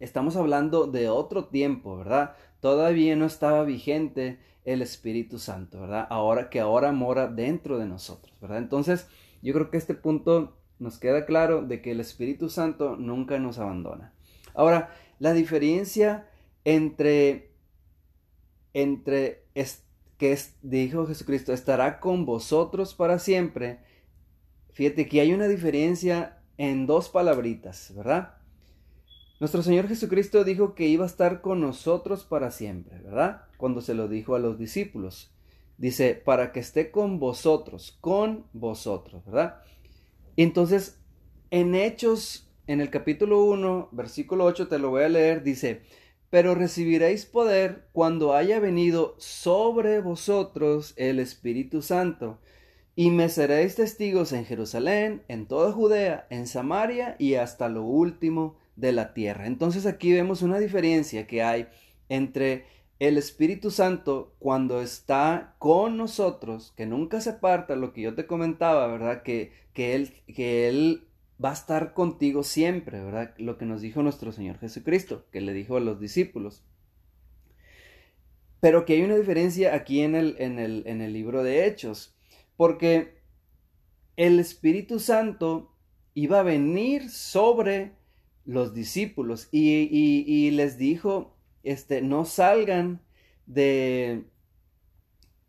estamos 0.00 0.37
hablando 0.37 0.87
de 0.87 1.09
otro 1.09 1.47
tiempo, 1.47 1.97
¿verdad? 1.97 2.35
Todavía 2.61 3.17
no 3.17 3.27
estaba 3.27 3.65
vigente 3.65 4.38
el 4.65 4.83
Espíritu 4.83 5.38
Santo, 5.38 5.81
¿verdad? 5.81 6.07
Ahora 6.11 6.50
que 6.50 6.61
ahora 6.61 6.93
mora 6.93 7.29
dentro 7.29 7.79
de 7.79 7.87
nosotros, 7.87 8.38
¿verdad? 8.41 8.59
Entonces, 8.59 9.09
yo 9.43 9.55
creo 9.55 9.71
que 9.71 9.79
este 9.79 9.95
punto 9.95 10.57
nos 10.79 10.99
queda 10.99 11.25
claro 11.25 11.62
de 11.62 11.81
que 11.81 11.93
el 11.93 12.00
Espíritu 12.00 12.49
Santo 12.49 12.97
nunca 12.97 13.38
nos 13.38 13.59
abandona. 13.59 14.12
Ahora, 14.55 14.91
la 15.19 15.33
diferencia 15.33 16.29
entre, 16.65 17.53
entre 18.73 19.45
que 20.19 20.37
dijo 20.62 21.07
Jesucristo, 21.07 21.53
estará 21.53 22.00
con 22.00 22.27
vosotros 22.27 22.95
para 22.95 23.19
siempre. 23.19 23.79
Fíjate 24.73 25.09
que 25.09 25.21
hay 25.21 25.33
una 25.33 25.49
diferencia 25.49 26.43
en 26.57 26.87
dos 26.87 27.09
palabritas, 27.09 27.95
¿verdad? 27.97 28.35
Nuestro 29.41 29.62
Señor 29.62 29.87
Jesucristo 29.87 30.43
dijo 30.43 30.75
que 30.75 30.88
iba 30.88 31.05
a 31.05 31.09
estar 31.09 31.41
con 31.41 31.61
nosotros 31.61 32.25
para 32.25 32.50
siempre, 32.50 32.99
¿verdad? 33.00 33.43
Cuando 33.57 33.81
se 33.81 33.95
lo 33.95 34.09
dijo 34.09 34.35
a 34.35 34.41
los 34.41 34.59
discípulos. 34.59 35.33
Dice, 35.77 36.15
para 36.17 36.50
que 36.50 36.59
esté 36.59 36.91
con 36.91 37.21
vosotros, 37.21 37.97
con 38.00 38.47
vosotros, 38.53 39.25
¿verdad? 39.25 39.62
Entonces, 40.37 41.00
en 41.53 41.77
Hechos, 41.77 42.50
en 42.67 42.81
el 42.81 42.91
capítulo 42.91 43.45
1, 43.45 43.91
versículo 43.93 44.45
8, 44.45 44.67
te 44.67 44.81
lo 44.81 44.91
voy 44.91 45.05
a 45.05 45.09
leer, 45.09 45.45
dice, 45.45 45.83
pero 46.30 46.54
recibiréis 46.54 47.26
poder 47.26 47.88
cuando 47.92 48.35
haya 48.35 48.61
venido 48.61 49.14
sobre 49.18 50.00
vosotros 50.00 50.94
el 50.97 51.18
Espíritu 51.18 51.82
Santo, 51.82 52.38
y 52.94 53.11
me 53.11 53.28
seréis 53.28 53.76
testigos 53.76 54.32
en 54.32 54.44
Jerusalén, 54.44 55.23
en 55.28 55.47
toda 55.47 55.73
Judea, 55.73 56.26
en 56.30 56.49
Samaria 56.49 57.14
y 57.18 57.35
hasta 57.35 57.68
lo 57.68 57.85
último 57.85 58.56
de 58.75 58.92
la 58.92 59.14
tierra. 59.14 59.47
Entonces 59.47 59.87
aquí 59.87 60.12
vemos 60.12 60.42
una 60.42 60.58
diferencia 60.58 61.26
que 61.26 61.42
hay 61.42 61.68
entre 62.08 62.64
el 62.99 63.16
Espíritu 63.16 63.70
Santo 63.70 64.35
cuando 64.40 64.82
está 64.82 65.54
con 65.58 65.97
nosotros, 65.97 66.73
que 66.76 66.87
nunca 66.87 67.20
se 67.20 67.30
aparta, 67.30 67.76
lo 67.76 67.92
que 67.92 68.02
yo 68.02 68.14
te 68.16 68.26
comentaba, 68.26 68.88
¿verdad? 68.88 69.23
Que, 69.23 69.52
que, 69.73 69.94
él, 69.94 70.12
que 70.35 70.68
Él 70.68 71.08
va 71.42 71.50
a 71.50 71.54
estar 71.54 71.95
contigo 71.95 72.42
siempre, 72.42 73.00
¿verdad? 73.02 73.35
Lo 73.38 73.59
que 73.59 73.64
nos 73.64 73.80
dijo 73.80 74.02
nuestro 74.02 74.33
Señor 74.33 74.59
Jesucristo, 74.59 75.26
que 75.30 75.40
le 75.40 75.52
dijo 75.52 75.76
a 75.76 75.80
los 75.80 76.00
discípulos. 76.00 76.64
Pero 78.61 78.85
que 78.85 78.95
hay 78.95 79.02
una 79.02 79.16
diferencia 79.16 79.75
aquí 79.75 80.00
en 80.00 80.14
el, 80.16 80.37
en 80.38 80.59
el, 80.59 80.83
en 80.87 81.00
el 81.00 81.12
libro 81.12 81.45
de 81.45 81.66
Hechos, 81.66 82.16
porque 82.57 83.18
el 84.16 84.40
Espíritu 84.40 84.99
Santo 84.99 85.76
iba 86.14 86.40
a 86.40 86.42
venir 86.42 87.09
sobre 87.09 87.92
los 88.45 88.75
discípulos 88.75 89.49
y, 89.52 90.50
les 90.50 90.76
dijo, 90.76 91.36
este, 91.63 92.02
no 92.02 92.25
salgan 92.25 93.00
de, 93.47 94.25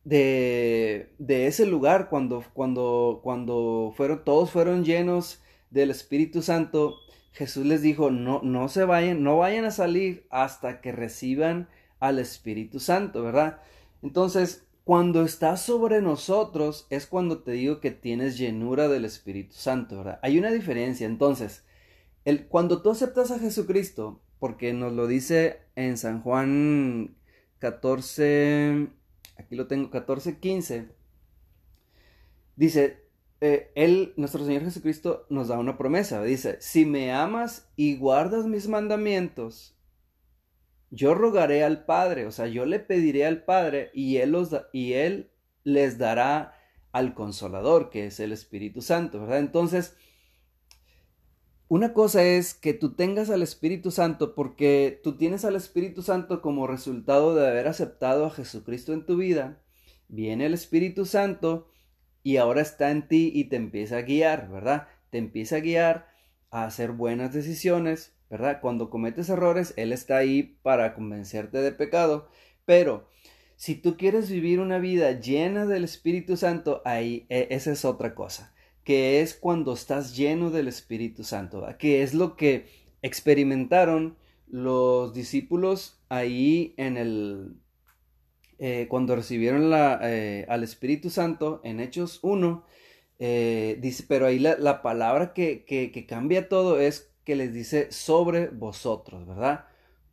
de, 0.03 1.13
de, 1.17 1.47
ese 1.47 1.65
lugar 1.65 2.09
cuando, 2.09 2.43
cuando, 2.53 3.21
cuando 3.23 3.93
fueron, 3.95 4.23
todos 4.23 4.51
fueron 4.51 4.85
llenos 4.85 5.41
del 5.69 5.91
Espíritu 5.91 6.41
Santo, 6.41 6.97
Jesús 7.32 7.65
les 7.65 7.82
dijo, 7.82 8.12
no, 8.12 8.41
no 8.43 8.69
se 8.69 8.86
vayan, 8.86 9.23
no 9.23 9.38
vayan 9.38 9.65
a 9.65 9.71
salir 9.71 10.25
hasta 10.29 10.82
que 10.82 10.91
reciban 10.91 11.69
al 11.99 12.19
Espíritu 12.19 12.79
Santo, 12.79 13.23
¿verdad? 13.23 13.62
Entonces, 14.01 14.65
cuando 14.84 15.23
está 15.23 15.55
sobre 15.58 16.01
nosotros 16.01 16.88
es 16.89 17.05
cuando 17.05 17.43
te 17.43 17.51
digo 17.51 17.79
que 17.79 17.91
tienes 17.91 18.38
llenura 18.38 18.88
del 18.88 19.05
Espíritu 19.05 19.53
Santo, 19.53 19.97
¿verdad? 19.97 20.19
Hay 20.23 20.39
una 20.39 20.51
diferencia, 20.51 21.05
entonces, 21.05 21.63
el, 22.25 22.47
cuando 22.47 22.82
tú 22.82 22.89
aceptas 22.89 23.32
a 23.32 23.39
Jesucristo, 23.39 24.21
porque 24.39 24.73
nos 24.73 24.93
lo 24.93 25.08
dice 25.08 25.62
en 25.75 25.97
San 25.97 26.21
Juan 26.21 27.15
14, 27.60 28.88
aquí 29.38 29.55
lo 29.55 29.67
tengo, 29.67 29.91
14, 29.91 30.39
15, 30.39 30.89
dice, 32.55 33.08
eh, 33.41 33.71
él, 33.75 34.13
nuestro 34.17 34.45
Señor 34.45 34.63
Jesucristo, 34.63 35.25
nos 35.30 35.47
da 35.47 35.58
una 35.58 35.78
promesa. 35.78 36.21
Dice, 36.23 36.58
si 36.60 36.86
me 36.86 37.13
amas 37.13 37.69
y 37.75 37.95
guardas 37.97 38.45
mis 38.45 38.67
mandamientos, 38.67 39.78
yo 40.91 41.13
rogaré 41.13 41.63
al 41.63 41.86
Padre, 41.86 42.25
o 42.25 42.32
sea, 42.32 42.47
yo 42.47 42.65
le 42.65 42.80
pediré 42.80 43.25
al 43.25 43.43
Padre 43.43 43.91
y 43.93 44.17
Él, 44.17 44.32
los 44.32 44.56
y 44.73 44.93
él 44.93 45.32
les 45.63 45.97
dará 45.97 46.54
al 46.91 47.13
Consolador, 47.13 47.89
que 47.89 48.08
es 48.08 48.19
el 48.19 48.32
Espíritu 48.32 48.82
Santo. 48.82 49.34
Entonces, 49.36 49.95
una 51.67 51.93
cosa 51.93 52.23
es 52.23 52.56
que 52.56 52.73
tú 52.73 52.95
tengas 52.95 53.30
al 53.30 53.43
Espíritu 53.43 53.91
Santo 53.91 54.34
porque 54.34 54.99
tú 55.04 55.15
tienes 55.17 55.45
al 55.45 55.56
Espíritu 55.56 56.02
Santo 56.02 56.41
como 56.41 56.65
resultado 56.65 57.36
de 57.36 57.47
haber 57.47 57.67
aceptado 57.67 58.25
a 58.25 58.32
Jesucristo 58.32 58.91
en 58.91 59.06
tu 59.06 59.17
vida. 59.17 59.62
Viene 60.08 60.47
el 60.47 60.56
Espíritu 60.56 61.06
Santo 61.06 61.67
y 62.23 62.38
ahora 62.38 62.62
está 62.62 62.91
en 62.91 63.08
ti 63.08 63.32
y 63.34 63.45
te 63.45 63.55
empieza 63.55 63.97
a 63.97 64.01
guiar, 64.01 64.49
¿verdad? 64.49 64.88
Te 65.10 65.17
empieza 65.17 65.58
a 65.58 65.62
guiar 65.62 66.08
a 66.51 66.65
hacer 66.65 66.91
buenas 66.91 67.34
decisiones, 67.34 68.13
¿verdad? 68.29 68.60
Cuando 68.62 68.89
cometes 68.89 69.29
errores, 69.29 69.73
Él 69.77 69.93
está 69.93 70.17
ahí 70.17 70.58
para 70.62 70.93
convencerte 70.93 71.60
de 71.60 71.71
pecado, 71.71 72.29
pero 72.65 73.08
si 73.55 73.75
tú 73.75 73.97
quieres 73.97 74.29
vivir 74.29 74.60
una 74.60 74.79
vida 74.79 75.19
llena 75.19 75.65
del 75.65 75.84
Espíritu 75.84 76.38
Santo, 76.38 76.82
ahí 76.86 77.25
e, 77.29 77.47
esa 77.51 77.71
es 77.71 77.84
otra 77.86 78.15
cosa, 78.15 78.53
que 78.84 79.21
es 79.21 79.34
cuando 79.34 79.73
estás 79.73 80.15
lleno 80.15 80.49
del 80.49 80.67
Espíritu 80.67 81.23
Santo, 81.23 81.67
que 81.77 82.01
es 82.01 82.13
lo 82.13 82.36
que 82.36 82.67
experimentaron 83.01 84.17
los 84.47 85.13
discípulos 85.13 86.01
ahí 86.10 86.73
en 86.77 86.97
el 86.97 87.55
eh, 88.59 88.87
cuando 88.89 89.15
recibieron 89.15 89.69
la, 89.69 89.99
eh, 90.03 90.45
al 90.49 90.63
Espíritu 90.63 91.09
Santo 91.09 91.61
en 91.63 91.79
Hechos 91.79 92.19
1, 92.21 92.65
eh, 93.19 93.77
dice, 93.81 94.05
pero 94.07 94.27
ahí 94.27 94.37
la, 94.37 94.81
palabra 94.81 95.33
que, 95.33 95.63
que, 95.65 96.05
cambia 96.05 96.49
todo 96.49 96.79
es 96.79 97.09
que 97.23 97.35
les 97.37 97.53
dice 97.53 97.91
sobre 97.91 98.47
vosotros, 98.47 99.25
¿verdad? 99.25 99.65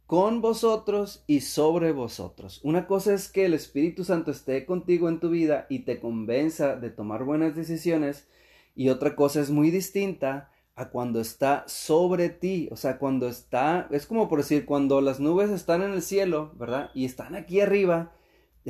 Con 0.07 0.41
vosotros 0.41 1.25
y 1.27 1.41
sobre 1.41 1.91
vosotros. 1.91 2.61
Una 2.63 2.87
cosa 2.87 3.15
es 3.15 3.29
que 3.29 3.47
el 3.47 3.55
Espíritu 3.55 4.05
Santo 4.05 4.31
esté 4.31 4.65
contigo 4.65 5.09
en 5.09 5.19
tu 5.19 5.31
vida 5.31 5.67
y 5.69 5.81
te 5.81 5.99
convenza 5.99 6.77
de 6.77 6.91
tomar 6.91 7.25
buenas 7.25 7.57
decisiones 7.57 8.29
y 8.77 8.91
otra 8.91 9.17
cosa 9.17 9.41
es 9.41 9.51
muy 9.51 9.71
distinta 9.73 10.51
a 10.77 10.91
cuando 10.91 11.21
está 11.21 11.65
sobre 11.67 12.29
ti, 12.29 12.69
o 12.71 12.77
sea, 12.77 12.99
cuando 12.99 13.29
está, 13.29 13.89
es 13.91 14.07
como 14.07 14.29
por 14.29 14.39
decir, 14.39 14.67
cuando 14.67 15.01
las 15.01 15.19
nubes 15.19 15.51
están 15.51 15.83
en 15.83 15.93
el 15.93 16.03
cielo, 16.03 16.53
¿verdad? 16.57 16.91
Y 16.95 17.07
están 17.07 17.35
aquí 17.35 17.61
arriba, 17.61 18.13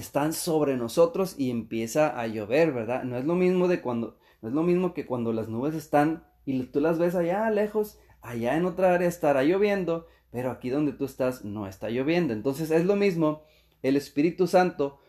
están 0.00 0.32
sobre 0.32 0.76
nosotros 0.76 1.34
y 1.38 1.50
empieza 1.50 2.20
a 2.20 2.26
llover, 2.26 2.72
¿verdad? 2.72 3.04
No 3.04 3.16
es 3.16 3.24
lo 3.24 3.34
mismo 3.34 3.66
de 3.66 3.80
cuando, 3.80 4.18
no 4.42 4.48
es 4.48 4.54
lo 4.54 4.62
mismo 4.62 4.94
que 4.94 5.06
cuando 5.06 5.32
las 5.32 5.48
nubes 5.48 5.74
están 5.74 6.24
y 6.44 6.62
tú 6.64 6.80
las 6.80 6.98
ves 6.98 7.14
allá 7.14 7.50
lejos, 7.50 7.98
allá 8.20 8.56
en 8.56 8.66
otra 8.66 8.94
área 8.94 9.08
estará 9.08 9.42
lloviendo, 9.42 10.06
pero 10.30 10.50
aquí 10.50 10.70
donde 10.70 10.92
tú 10.92 11.04
estás 11.06 11.44
no 11.44 11.66
está 11.66 11.88
lloviendo. 11.88 12.32
Entonces 12.32 12.70
es 12.70 12.84
lo 12.84 12.96
mismo 12.96 13.42
el 13.82 13.96
Espíritu 13.96 14.46
Santo 14.46 15.00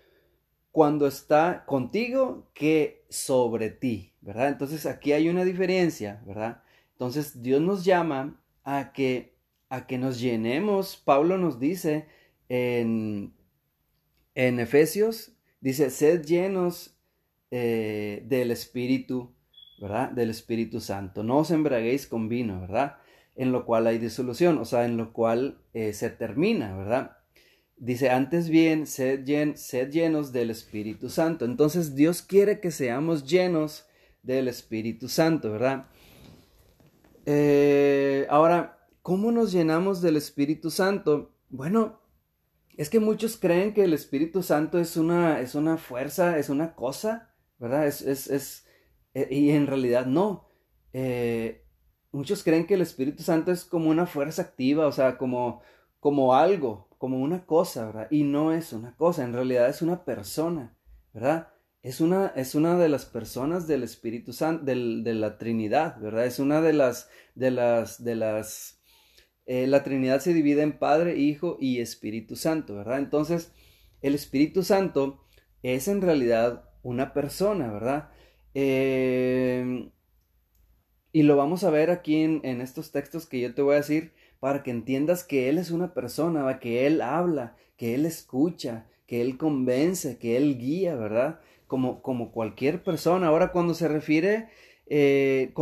cuando 0.72 1.08
está 1.08 1.66
contigo 1.66 2.50
que 2.54 3.06
sobre 3.10 3.70
ti, 3.70 4.14
¿verdad? 4.22 4.50
Entonces 4.50 4.86
aquí 4.86 5.12
hay 5.12 5.28
una 5.28 5.44
diferencia, 5.44 6.24
¿verdad? 6.26 6.64
Entonces 6.94 7.42
Dios 7.42 7.62
nos 7.62 7.84
llama 7.84 8.42
a 8.64 8.94
que 8.94 9.38
a 9.70 9.88
que 9.88 9.98
nos 9.98 10.20
llenemos. 10.20 10.98
Pablo 10.98 11.38
nos 11.38 11.60
dice 11.60 12.08
en 12.50 13.34
en 14.38 14.60
Efesios 14.60 15.32
dice, 15.62 15.90
sed 15.90 16.24
llenos 16.24 16.96
eh, 17.50 18.22
del 18.28 18.52
Espíritu, 18.52 19.34
¿verdad? 19.82 20.12
Del 20.12 20.30
Espíritu 20.30 20.80
Santo. 20.80 21.24
No 21.24 21.40
os 21.40 21.50
embraguéis 21.50 22.06
con 22.06 22.30
vino, 22.30 22.62
¿verdad? 22.62 22.98
En 23.36 23.52
lo 23.52 23.66
cual 23.66 23.88
hay 23.88 23.98
disolución, 23.98 24.60
o 24.60 24.66
sea, 24.66 24.86
en 24.86 24.96
lo 24.96 25.12
cual 25.12 25.58
eh, 25.74 25.92
se 25.92 26.12
termina, 26.12 26.78
¿verdad? 26.78 27.18
Dice, 27.78 28.12
antes 28.12 28.50
bien, 28.50 28.86
sed, 28.86 29.24
llenos 29.26 30.32
del 30.32 30.52
Espíritu 30.52 31.10
Santo. 31.10 31.44
Entonces 31.44 31.96
Dios 31.96 32.22
quiere 32.22 32.60
que 32.60 32.70
seamos 32.70 33.26
llenos 33.26 33.88
del 34.22 34.50
Espíritu 34.50 35.10
Santo, 35.10 35.52
¿verdad? 35.52 35.88
Eh, 37.26 38.28
ahora, 38.30 38.86
¿cómo 39.02 39.32
nos 39.32 39.52
llenamos 39.52 40.00
del 40.04 40.16
Espíritu 40.16 40.70
Santo? 40.70 41.32
Bueno, 41.50 42.02
es 42.78 42.90
que 42.90 43.00
muchos 43.00 43.38
creen 43.38 43.74
que 43.74 43.84
el 43.84 43.94
Espíritu 43.94 44.44
Santo 44.44 44.78
es 44.78 44.96
una, 44.98 45.42
es 45.42 45.56
una 45.56 45.78
fuerza, 45.78 46.38
es 46.38 46.50
una 46.50 46.76
cosa, 46.76 47.34
¿verdad? 47.58 47.88
Es, 47.88 48.02
es, 48.02 48.28
es 48.30 48.68
eh, 49.16 49.28
y 49.32 49.50
en 49.50 49.66
realidad 49.66 50.06
no. 50.06 50.48
Eh, 50.94 51.66
muchos 52.12 52.44
creen 52.44 52.68
que 52.68 52.76
el 52.76 52.82
Espíritu 52.82 53.24
Santo 53.24 53.52
es 53.52 53.66
como 53.66 53.90
una 53.90 54.06
fuerza 54.06 54.44
activa, 54.44 54.86
o 54.86 54.92
sea, 54.92 55.18
como, 55.18 55.62
como 56.00 56.36
algo, 56.36 56.88
como 57.00 57.20
una 57.20 57.46
cosa, 57.48 57.88
¿verdad? 57.88 58.08
Y 58.12 58.24
no 58.24 58.54
es 58.54 58.72
una 58.74 58.96
cosa, 58.96 59.24
en 59.24 59.34
realidad 59.34 59.70
es 59.70 59.82
una 59.82 60.06
persona, 60.06 60.78
¿verdad? 61.14 61.50
Es 61.82 62.00
una, 62.00 62.28
es 62.36 62.54
una 62.54 62.78
de 62.78 62.90
las 62.90 63.06
personas 63.06 63.66
del 63.66 63.84
Espíritu 63.84 64.34
Santo, 64.34 64.66
de 64.66 64.76
la 64.76 65.38
Trinidad, 65.40 66.00
¿verdad? 66.00 66.26
Es 66.26 66.38
una 66.38 66.62
de 66.62 66.74
las, 66.74 67.10
de 67.34 67.50
las, 67.50 68.04
de 68.04 68.16
las, 68.16 68.77
eh, 69.48 69.66
la 69.66 69.84
Trinidad 69.84 70.20
se 70.20 70.34
divide 70.34 70.62
en 70.62 70.78
Padre, 70.78 71.18
Hijo 71.18 71.58
y 71.60 71.80
Espíritu 71.80 72.36
Santo, 72.36 72.76
¿verdad? 72.76 73.00
Entonces, 73.00 73.54
el 74.02 74.14
Espíritu 74.14 74.62
Santo 74.62 75.24
es 75.64 75.88
en 75.88 76.02
realidad 76.02 76.70
una 76.84 77.14
persona, 77.14 77.72
¿verdad? 77.72 78.10
Eh, 78.54 79.90
y 81.14 81.24
lo 81.24 81.38
vamos 81.38 81.64
a 81.64 81.70
ver 81.70 81.90
aquí 81.90 82.18
en, 82.18 82.42
en 82.44 82.60
estos 82.62 82.92
textos 82.92 83.26
que 83.26 83.40
yo 83.40 83.56
te 83.56 83.62
voy 83.62 83.76
a 83.76 83.78
decir 83.78 84.12
para 84.40 84.64
que 84.64 84.72
entiendas 84.72 85.24
que 85.24 85.50
Él 85.50 85.58
es 85.58 85.72
una 85.72 85.94
persona, 85.94 86.60
que 86.60 86.86
Él 86.86 87.02
habla, 87.02 87.56
que 87.78 87.96
Él 87.96 88.06
escucha, 88.06 88.86
que 89.08 89.22
Él 89.22 89.38
convence, 89.38 90.18
que 90.18 90.38
Él 90.38 90.58
guía, 90.58 90.96
¿verdad? 90.96 91.40
Como, 91.68 92.02
como 92.02 92.32
cualquier 92.32 92.84
persona. 92.84 93.28
Ahora, 93.28 93.52
cuando 93.52 93.74
se 93.74 93.88
refiere, 93.88 94.50
eh, 94.90 95.54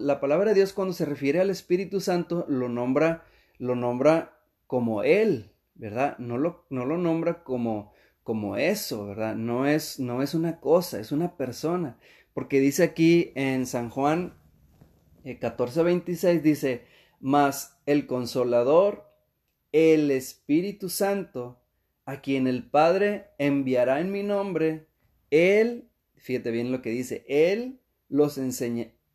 la 0.00 0.20
palabra 0.20 0.50
de 0.50 0.54
Dios 0.54 0.72
cuando 0.72 0.94
se 0.94 1.04
refiere 1.04 1.40
al 1.40 1.50
Espíritu 1.50 2.00
Santo, 2.00 2.44
lo 2.48 2.68
nombra, 2.68 3.24
lo 3.58 3.76
nombra 3.76 4.38
como 4.66 5.02
Él, 5.02 5.52
¿verdad? 5.74 6.18
No 6.18 6.38
lo, 6.38 6.66
no 6.70 6.84
lo 6.84 6.98
nombra 6.98 7.44
como, 7.44 7.92
como 8.22 8.56
eso, 8.56 9.06
¿verdad? 9.06 9.36
No 9.36 9.66
es, 9.66 10.00
no 10.00 10.22
es 10.22 10.34
una 10.34 10.60
cosa, 10.60 10.98
es 10.98 11.12
una 11.12 11.36
persona. 11.36 11.98
Porque 12.32 12.58
dice 12.58 12.82
aquí 12.82 13.32
en 13.36 13.66
San 13.66 13.90
Juan 13.90 14.34
eh, 15.24 15.38
14:26, 15.38 16.42
dice, 16.42 16.84
mas 17.20 17.78
el 17.86 18.06
consolador, 18.06 19.08
el 19.70 20.10
Espíritu 20.10 20.88
Santo, 20.88 21.60
a 22.06 22.20
quien 22.20 22.46
el 22.46 22.68
Padre 22.68 23.30
enviará 23.38 24.00
en 24.00 24.10
mi 24.10 24.24
nombre, 24.24 24.88
Él, 25.30 25.88
fíjate 26.16 26.50
bien 26.50 26.72
lo 26.72 26.82
que 26.82 26.90
dice, 26.90 27.24
Él 27.28 27.80
los 28.08 28.38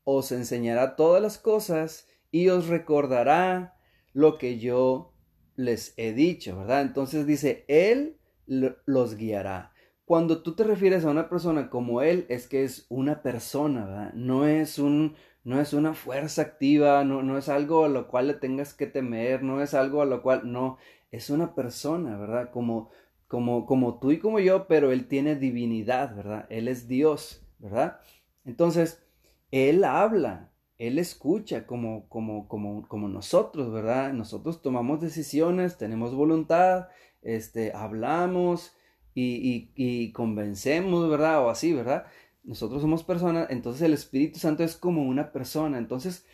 os 0.03 0.31
enseñará 0.31 0.95
todas 0.95 1.21
las 1.21 1.37
cosas 1.37 2.07
y 2.31 2.49
os 2.49 2.67
recordará 2.67 3.75
lo 4.13 4.37
que 4.37 4.59
yo 4.59 5.13
les 5.55 5.93
he 5.97 6.13
dicho, 6.13 6.57
¿verdad? 6.57 6.81
Entonces 6.81 7.25
dice, 7.25 7.65
Él 7.67 8.17
los 8.47 9.15
guiará. 9.15 9.73
Cuando 10.05 10.41
tú 10.41 10.55
te 10.55 10.63
refieres 10.63 11.05
a 11.05 11.11
una 11.11 11.29
persona 11.29 11.69
como 11.69 12.01
Él, 12.01 12.25
es 12.29 12.47
que 12.47 12.63
es 12.63 12.87
una 12.89 13.21
persona, 13.21 13.85
¿verdad? 13.85 14.13
No 14.13 14.47
es 14.47 14.79
un, 14.79 15.15
no 15.43 15.59
es 15.59 15.73
una 15.73 15.93
fuerza 15.93 16.41
activa, 16.41 17.03
no, 17.03 17.21
no 17.21 17.37
es 17.37 17.49
algo 17.49 17.85
a 17.85 17.89
lo 17.89 18.07
cual 18.07 18.27
le 18.27 18.33
tengas 18.33 18.73
que 18.73 18.87
temer, 18.87 19.43
no 19.43 19.61
es 19.61 19.73
algo 19.73 20.01
a 20.01 20.05
lo 20.05 20.23
cual, 20.23 20.51
no, 20.51 20.77
es 21.11 21.29
una 21.29 21.53
persona, 21.55 22.17
¿verdad? 22.17 22.49
Como, 22.51 22.89
como, 23.27 23.65
como 23.65 23.99
tú 23.99 24.11
y 24.11 24.19
como 24.19 24.39
yo, 24.39 24.67
pero 24.67 24.91
Él 24.91 25.07
tiene 25.07 25.35
divinidad, 25.35 26.15
¿verdad? 26.15 26.47
Él 26.49 26.67
es 26.67 26.87
Dios, 26.87 27.45
¿verdad? 27.59 27.99
Entonces, 28.45 29.03
Él 29.51 29.83
habla, 29.83 30.51
Él 30.77 30.99
escucha 30.99 31.65
como, 31.67 32.07
como, 32.09 32.47
como, 32.47 32.87
como 32.87 33.07
nosotros, 33.09 33.71
¿verdad? 33.71 34.13
Nosotros 34.13 34.61
tomamos 34.61 35.01
decisiones, 35.01 35.77
tenemos 35.77 36.15
voluntad, 36.15 36.87
este, 37.21 37.73
hablamos 37.73 38.75
y, 39.13 39.35
y, 39.35 39.71
y 39.75 40.11
convencemos, 40.11 41.09
¿verdad? 41.09 41.43
O 41.45 41.49
así, 41.49 41.73
¿verdad? 41.73 42.05
nosotros 42.43 42.81
somos 42.81 43.03
personas, 43.03 43.47
entonces 43.51 43.83
el 43.83 43.93
Espíritu 43.93 44.39
Santo 44.39 44.63
es 44.63 44.75
como 44.75 45.03
una 45.03 45.31
persona. 45.31 45.77
Entonces, 45.77 46.25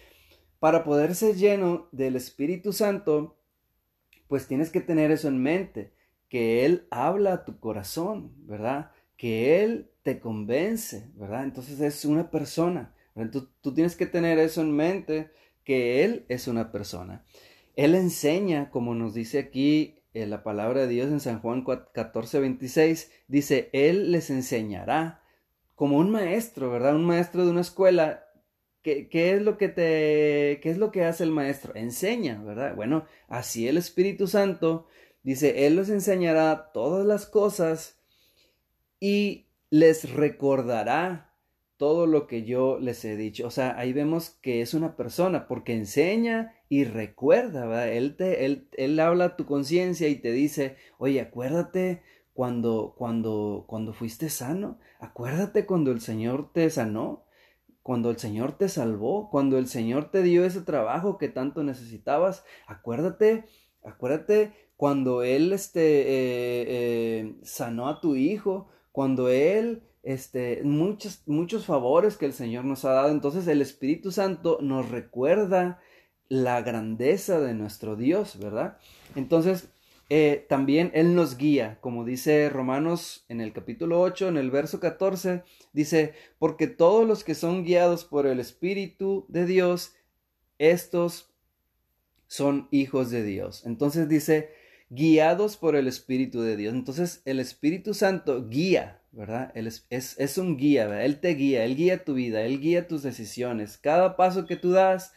para 0.59 0.83
poder 0.83 1.15
ser 1.15 1.35
lleno 1.35 1.89
del 1.91 2.15
Espíritu 2.15 2.73
Santo, 2.73 3.37
pues 4.27 4.47
tienes 4.47 4.69
que 4.69 4.81
tener 4.81 5.11
eso 5.11 5.27
en 5.27 5.41
mente, 5.41 5.93
que 6.29 6.65
Él 6.65 6.87
habla 6.89 7.33
a 7.33 7.45
tu 7.45 7.59
corazón, 7.59 8.31
¿verdad? 8.47 8.91
Que 9.17 9.63
Él 9.63 9.91
te 10.04 10.19
convence, 10.19 11.10
¿verdad? 11.15 11.43
Entonces 11.43 11.80
es 11.80 12.06
una 12.06 12.30
persona. 12.30 12.93
Tú, 13.32 13.49
tú 13.62 13.73
tienes 13.73 13.95
que 13.95 14.06
tener 14.06 14.39
eso 14.39 14.62
en 14.62 14.71
mente, 14.71 15.32
que 15.63 16.04
Él 16.04 16.25
es 16.30 16.47
una 16.47 16.71
persona. 16.71 17.23
Él 17.75 17.95
enseña, 17.95 18.69
como 18.69 18.95
nos 18.95 19.13
dice 19.13 19.39
aquí 19.39 19.99
en 20.13 20.30
la 20.30 20.43
palabra 20.43 20.82
de 20.82 20.88
Dios 20.88 21.10
en 21.10 21.19
San 21.19 21.39
Juan 21.41 21.65
14, 21.65 22.39
26, 22.39 23.12
dice, 23.28 23.69
Él 23.73 24.12
les 24.12 24.30
enseñará 24.30 25.21
como 25.75 25.97
un 25.97 26.10
maestro, 26.10 26.71
¿verdad? 26.71 26.95
Un 26.95 27.06
maestro 27.06 27.43
de 27.43 27.51
una 27.51 27.62
escuela. 27.62 28.23
¿Qué, 28.82 29.10
¿Qué, 29.10 29.34
es 29.34 29.41
lo 29.41 29.58
que 29.58 29.67
te, 29.67 30.60
qué 30.62 30.69
es 30.69 30.78
lo 30.78 30.91
que 30.91 31.04
hace 31.04 31.23
el 31.23 31.32
maestro? 31.32 31.75
Enseña, 31.75 32.41
¿verdad? 32.43 32.75
Bueno, 32.75 33.06
así 33.28 33.67
el 33.67 33.78
Espíritu 33.78 34.28
Santo 34.28 34.88
dice, 35.23 35.65
Él 35.65 35.75
los 35.75 35.89
enseñará 35.89 36.71
todas 36.71 37.06
las 37.06 37.25
cosas 37.25 37.94
y 38.99 39.47
les 39.69 40.12
recordará 40.13 41.34
todo 41.77 42.08
lo 42.08 42.27
que 42.27 42.43
yo 42.43 42.79
les 42.79 43.03
he 43.03 43.15
dicho. 43.17 43.47
O 43.47 43.51
sea, 43.51 43.77
ahí 43.77 43.93
vemos 43.93 44.29
que 44.41 44.62
es 44.62 44.73
una 44.73 44.95
persona 44.95 45.47
porque 45.47 45.73
enseña 45.73 46.53
y 46.69 46.86
recuerda, 46.86 47.65
¿verdad? 47.65 47.89
Él, 47.89 48.15
te, 48.15 48.45
él, 48.45 48.69
él 48.77 48.99
habla 48.99 49.25
a 49.25 49.36
tu 49.36 49.45
conciencia 49.45 50.08
y 50.08 50.15
te 50.15 50.31
dice, 50.31 50.77
oye, 50.97 51.19
acuérdate 51.19 52.01
cuando, 52.34 52.95
cuando, 52.97 53.65
cuando 53.67 53.93
fuiste 53.93 54.29
sano. 54.29 54.79
Acuérdate 54.99 55.65
cuando 55.65 55.91
el 55.91 56.01
Señor 56.01 56.51
te 56.53 56.69
sanó, 56.69 57.25
cuando 57.81 58.10
el 58.10 58.17
Señor 58.17 58.58
te 58.58 58.67
salvó, 58.69 59.29
cuando 59.29 59.58
el 59.58 59.67
Señor 59.67 60.12
te 60.12 60.23
dio 60.23 60.45
ese 60.45 60.62
trabajo 60.62 61.17
que 61.17 61.29
tanto 61.29 61.63
necesitabas. 61.63 62.43
Acuérdate, 62.67 63.45
acuérdate 63.84 64.53
cuando 64.75 65.23
Él 65.23 65.53
este, 65.53 66.01
eh, 66.01 66.65
eh, 66.67 67.36
sanó 67.43 67.88
a 67.88 68.01
tu 68.01 68.15
hijo, 68.15 68.67
cuando 68.95 69.27
Él 69.27 69.84
este, 70.03 70.62
muchos, 70.63 71.21
muchos 71.25 71.65
favores 71.65 72.15
que 72.15 72.25
el 72.25 72.31
Señor 72.31 72.63
nos 72.63 72.86
ha 72.86 72.93
dado. 72.93 73.10
Entonces 73.10 73.45
el 73.49 73.62
Espíritu 73.62 74.10
Santo 74.10 74.58
nos 74.62 74.89
recuerda 74.89 75.81
la 76.29 76.62
grandeza 76.62 77.41
de 77.41 77.53
nuestro 77.53 77.97
Dios, 77.97 78.39
¿verdad? 78.39 78.77
Entonces, 79.17 79.67
eh, 80.10 80.45
también 80.47 80.91
Él 80.93 81.13
nos 81.13 81.36
guía, 81.36 81.77
como 81.81 82.05
dice 82.05 82.49
Romanos 82.49 83.25
en 83.27 83.41
el 83.41 83.51
capítulo 83.51 83.99
8, 83.99 84.29
en 84.29 84.38
el 84.38 84.49
verso 84.49 84.79
14, 84.79 85.43
dice, 85.73 86.13
porque 86.39 86.67
todos 86.67 87.05
los 87.05 87.25
que 87.25 87.36
son 87.36 87.65
guiados 87.65 88.05
por 88.05 88.27
el 88.27 88.39
Espíritu 88.39 89.25
de 89.27 89.45
Dios, 89.45 89.93
estos 90.58 91.34
son 92.27 92.69
hijos 92.71 93.12
de 93.12 93.23
Dios. 93.23 93.65
Entonces 93.65 94.08
dice, 94.08 94.51
guiados 94.89 95.58
por 95.58 95.76
el 95.76 95.88
Espíritu 95.88 96.41
de 96.41 96.58
Dios. 96.58 96.74
Entonces 96.74 97.21
el 97.26 97.39
Espíritu 97.39 97.93
Santo 97.93 98.48
guía, 98.48 99.02
¿verdad? 99.12 99.52
Él 99.56 99.67
es, 99.67 99.86
es, 99.89 100.38
un 100.38 100.58
guía, 100.58 100.88
¿verdad? 100.88 101.06
Él 101.06 101.19
te 101.19 101.36
guía, 101.36 101.65
Él 101.65 101.76
guía 101.76 102.04
tu 102.04 102.13
vida, 102.13 102.41
Él 102.41 102.60
guía 102.60 102.88
tus 102.88 103.04
decisiones. 103.04 103.78
Cada 103.78 104.15
paso 104.15 104.45
que 104.45 104.56
tú 104.56 104.71
das, 104.71 105.13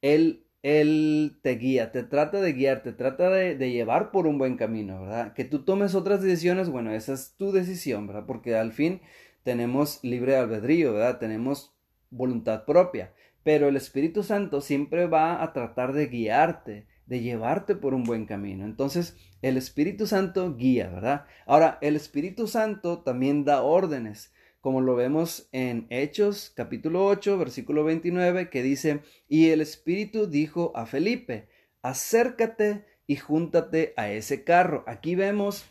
Él 0.00 0.44
él 0.62 1.38
te 1.42 1.56
guía, 1.56 1.90
te 1.90 2.04
trata 2.04 2.40
de 2.40 2.52
guiar, 2.52 2.82
te 2.82 2.92
trata 2.92 3.30
de, 3.30 3.56
llevar 3.70 4.12
por 4.12 4.26
un 4.26 4.38
buen 4.38 4.56
camino, 4.56 5.02
¿verdad? 5.02 5.32
Que 5.34 5.44
tú 5.44 5.64
tomes 5.64 5.94
otras 5.94 6.22
decisiones, 6.22 6.68
bueno, 6.68 6.92
esa 6.92 7.14
es 7.14 7.34
tu 7.36 7.50
decisión, 7.50 8.06
¿verdad? 8.06 8.26
Porque 8.26 8.56
al 8.56 8.72
fin 8.72 9.00
tenemos 9.42 9.98
libre 10.04 10.36
albedrío, 10.36 10.92
¿verdad? 10.92 11.18
Tenemos 11.18 11.74
voluntad 12.10 12.64
propia, 12.64 13.12
pero 13.42 13.68
el 13.68 13.76
Espíritu 13.76 14.22
Santo 14.22 14.60
siempre 14.60 15.06
va 15.06 15.42
a 15.42 15.52
tratar 15.52 15.92
de 15.92 16.06
guiarte, 16.06 16.86
de 17.06 17.20
llevarte 17.20 17.74
por 17.74 17.94
un 17.94 18.04
buen 18.04 18.26
camino. 18.26 18.64
Entonces, 18.64 19.16
el 19.42 19.56
Espíritu 19.56 20.06
Santo 20.06 20.56
guía, 20.56 20.88
¿verdad? 20.88 21.26
Ahora, 21.46 21.78
el 21.80 21.96
Espíritu 21.96 22.46
Santo 22.46 23.00
también 23.00 23.44
da 23.44 23.62
órdenes 23.62 24.32
como 24.62 24.80
lo 24.80 24.94
vemos 24.94 25.48
en 25.50 25.88
Hechos 25.90 26.52
capítulo 26.54 27.04
8, 27.08 27.36
versículo 27.36 27.82
29, 27.82 28.48
que 28.48 28.62
dice, 28.62 29.00
y 29.28 29.48
el 29.48 29.60
Espíritu 29.60 30.28
dijo 30.28 30.70
a 30.76 30.86
Felipe, 30.86 31.48
acércate 31.82 32.86
y 33.08 33.16
júntate 33.16 33.92
a 33.96 34.12
ese 34.12 34.44
carro. 34.44 34.84
Aquí 34.86 35.16
vemos 35.16 35.64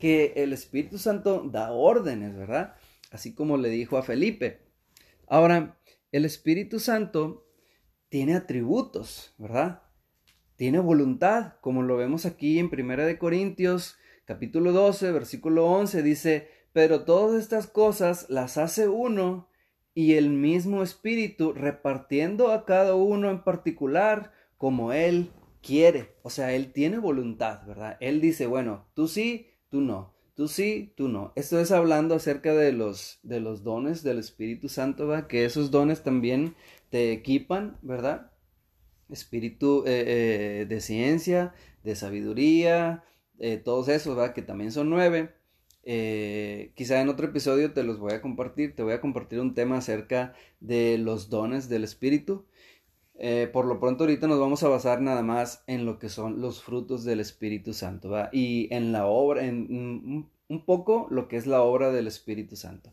que 0.00 0.32
el 0.34 0.52
Espíritu 0.52 0.98
Santo 0.98 1.48
da 1.48 1.70
órdenes, 1.70 2.34
¿verdad? 2.34 2.74
Así 3.12 3.34
como 3.36 3.56
le 3.56 3.68
dijo 3.68 3.96
a 3.96 4.02
Felipe. 4.02 4.58
Ahora, 5.28 5.78
el 6.10 6.24
Espíritu 6.24 6.80
Santo 6.80 7.46
tiene 8.08 8.34
atributos, 8.34 9.32
¿verdad? 9.38 9.82
Tiene 10.62 10.78
voluntad, 10.78 11.54
como 11.60 11.82
lo 11.82 11.96
vemos 11.96 12.24
aquí 12.24 12.60
en 12.60 12.70
Primera 12.70 13.04
de 13.04 13.18
Corintios, 13.18 13.96
capítulo 14.26 14.70
12, 14.70 15.10
versículo 15.10 15.66
11, 15.66 16.04
dice, 16.04 16.50
pero 16.72 17.02
todas 17.02 17.42
estas 17.42 17.66
cosas 17.66 18.26
las 18.30 18.58
hace 18.58 18.86
uno 18.88 19.48
y 19.92 20.12
el 20.12 20.30
mismo 20.30 20.84
Espíritu 20.84 21.52
repartiendo 21.52 22.52
a 22.52 22.64
cada 22.64 22.94
uno 22.94 23.28
en 23.28 23.42
particular 23.42 24.30
como 24.56 24.92
Él 24.92 25.32
quiere. 25.62 26.14
O 26.22 26.30
sea, 26.30 26.52
Él 26.52 26.72
tiene 26.72 26.98
voluntad, 26.98 27.66
¿verdad? 27.66 27.96
Él 27.98 28.20
dice, 28.20 28.46
bueno, 28.46 28.86
tú 28.94 29.08
sí, 29.08 29.48
tú 29.68 29.80
no. 29.80 30.14
Tú 30.36 30.46
sí, 30.46 30.94
tú 30.96 31.08
no. 31.08 31.32
Esto 31.34 31.58
es 31.58 31.72
hablando 31.72 32.14
acerca 32.14 32.54
de 32.54 32.70
los, 32.70 33.18
de 33.24 33.40
los 33.40 33.64
dones 33.64 34.04
del 34.04 34.20
Espíritu 34.20 34.68
Santo, 34.68 35.08
¿verdad? 35.08 35.26
Que 35.26 35.44
esos 35.44 35.72
dones 35.72 36.04
también 36.04 36.54
te 36.88 37.10
equipan, 37.10 37.78
¿verdad? 37.82 38.31
Espíritu 39.12 39.84
eh, 39.86 40.62
eh, 40.62 40.66
de 40.66 40.80
ciencia, 40.80 41.54
de 41.84 41.94
sabiduría, 41.96 43.04
eh, 43.38 43.58
todos 43.58 43.88
esos, 43.88 44.16
¿verdad? 44.16 44.34
Que 44.34 44.42
también 44.42 44.72
son 44.72 44.90
nueve. 44.90 45.34
quizá 46.74 47.00
en 47.00 47.08
otro 47.08 47.26
episodio 47.26 47.72
te 47.72 47.82
los 47.82 47.98
voy 47.98 48.12
a 48.12 48.22
compartir, 48.22 48.74
te 48.76 48.82
voy 48.82 48.92
a 48.92 49.00
compartir 49.00 49.40
un 49.40 49.54
tema 49.54 49.78
acerca 49.78 50.34
de 50.60 50.98
los 50.98 51.28
dones 51.28 51.68
del 51.68 51.84
Espíritu. 51.84 52.46
por 53.52 53.66
lo 53.66 53.78
pronto 53.80 54.04
ahorita 54.04 54.26
nos 54.28 54.40
vamos 54.40 54.62
a 54.62 54.68
basar 54.68 55.00
nada 55.00 55.22
más 55.22 55.64
en 55.66 55.84
lo 55.86 55.98
que 55.98 56.08
son 56.08 56.40
los 56.40 56.62
frutos 56.62 57.04
del 57.04 57.20
Espíritu 57.20 57.72
Santo, 57.72 58.10
¿verdad? 58.10 58.30
Y 58.32 58.68
en 58.74 58.92
la 58.92 59.06
obra, 59.06 59.44
en 59.44 60.30
un 60.48 60.64
poco 60.64 61.06
lo 61.10 61.28
que 61.28 61.36
es 61.36 61.46
la 61.46 61.62
obra 61.62 61.90
del 61.90 62.06
Espíritu 62.06 62.56
Santo. 62.56 62.92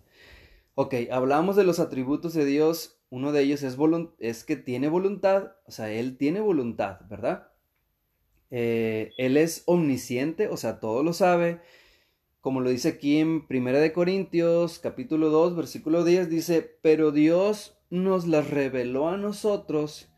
Ok, 0.75 0.95
hablamos 1.12 1.58
de 1.58 1.65
los 1.65 1.79
atributos 1.79 2.34
de 2.34 2.45
Dios 2.45 2.98
uno 3.10 3.32
de 3.32 3.41
ellos 3.41 3.63
es, 3.63 3.78
es 4.19 4.43
que 4.43 4.56
tiene 4.56 4.88
voluntad, 4.88 5.54
o 5.65 5.72
sea, 5.72 5.91
Él 5.91 6.17
tiene 6.17 6.41
voluntad, 6.41 7.02
¿verdad? 7.10 7.50
Eh, 8.52 9.13
él 9.17 9.38
es 9.38 9.63
omnisciente, 9.65 10.48
o 10.48 10.58
sea, 10.58 10.80
todo 10.80 11.04
lo 11.04 11.13
sabe. 11.13 11.62
Como 12.41 12.62
lo 12.62 12.69
dice 12.69 12.89
aquí 12.89 13.17
en 13.17 13.48
Primera 13.48 13.80
de 13.80 13.93
Corintios, 13.93 14.80
capítulo 14.80 15.30
2, 15.30 15.56
versículo 15.56 16.04
10, 16.04 16.30
dice, 16.30 16.78
pero 16.82 17.12
Dios 17.12 17.78
nos 17.89 18.28
las 18.28 18.50
reveló 18.50 19.10
a 19.10 19.17
nosotros 19.17 20.12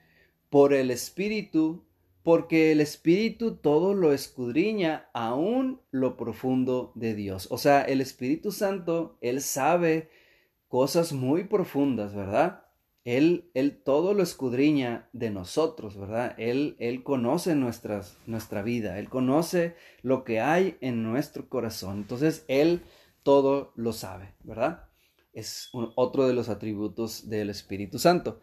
por 0.50 0.74
el 0.74 0.92
Espíritu, 0.92 1.86
porque 2.24 2.72
el 2.72 2.82
Espíritu 2.82 3.56
todo 3.56 3.94
lo 3.96 4.14
escudriña, 4.14 5.10
aún 5.14 5.82
lo 5.90 6.16
profundo 6.16 6.92
de 6.96 7.16
Dios. 7.16 7.48
O 7.50 7.58
sea, 7.58 7.82
el 7.82 8.02
Espíritu 8.02 8.52
Santo, 8.52 9.18
Él 9.22 9.42
sabe 9.42 10.10
cosas 10.68 11.14
muy 11.14 11.46
profundas, 11.46 12.14
¿verdad? 12.14 12.66
Él, 13.04 13.50
él 13.56 13.82
todo 13.84 14.14
lo 14.14 14.22
escudriña 14.22 15.10
de 15.12 15.32
nosotros, 15.32 15.98
¿verdad? 15.98 16.36
Él, 16.38 16.76
él 16.80 17.04
conoce 17.04 17.56
nuestras, 17.56 18.18
nuestra 18.28 18.62
vida, 18.62 19.00
Él 19.00 19.10
conoce 19.10 19.76
lo 20.04 20.24
que 20.24 20.40
hay 20.40 20.78
en 20.82 21.02
nuestro 21.02 21.50
corazón. 21.50 21.98
Entonces, 21.98 22.46
Él 22.48 22.84
todo 23.24 23.74
lo 23.76 23.94
sabe, 23.94 24.36
¿verdad? 24.44 24.88
Es 25.34 25.70
otro 25.96 26.28
de 26.28 26.34
los 26.34 26.50
atributos 26.50 27.30
del 27.30 27.50
Espíritu 27.50 27.98
Santo. 27.98 28.40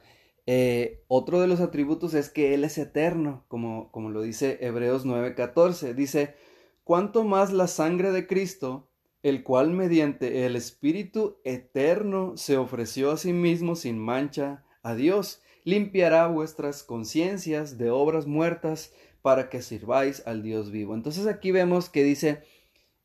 Eh, 0.47 1.05
otro 1.09 1.41
de 1.41 1.47
los 1.47 1.61
atributos 1.61 2.15
es 2.15 2.31
que 2.31 2.55
Él 2.55 2.65
es 2.65 2.79
eterno, 2.79 3.45
como, 3.49 3.93
como 3.93 4.11
lo 4.11 4.23
dice 4.23 4.59
Hebreos 4.63 5.05
9:14. 5.05 5.95
Dice, 5.95 6.35
¿cuánto 6.83 7.23
más 7.23 7.53
la 7.53 7.69
sangre 7.69 8.11
de 8.11 8.27
Cristo, 8.27 8.88
el 9.23 9.43
cual 9.43 9.73
mediante 9.73 10.47
el 10.47 10.57
Espíritu 10.57 11.39
eterno 11.45 12.37
se 12.37 12.57
ofreció 12.57 13.11
a 13.11 13.17
sí 13.17 13.33
mismo 13.33 13.75
sin 13.75 13.99
mancha 13.99 14.65
a 14.83 14.95
Dios, 14.95 15.43
limpiará 15.65 16.27
vuestras 16.29 16.83
conciencias 16.83 17.79
de 17.79 17.91
obras 17.91 18.27
muertas 18.27 18.93
para 19.23 19.51
que 19.51 19.61
sirváis 19.63 20.27
al 20.27 20.43
Dios 20.43 20.71
vivo. 20.71 20.95
Entonces 20.95 21.27
aquí 21.27 21.51
vemos 21.51 21.91
que 21.91 22.05
dice, 22.05 22.43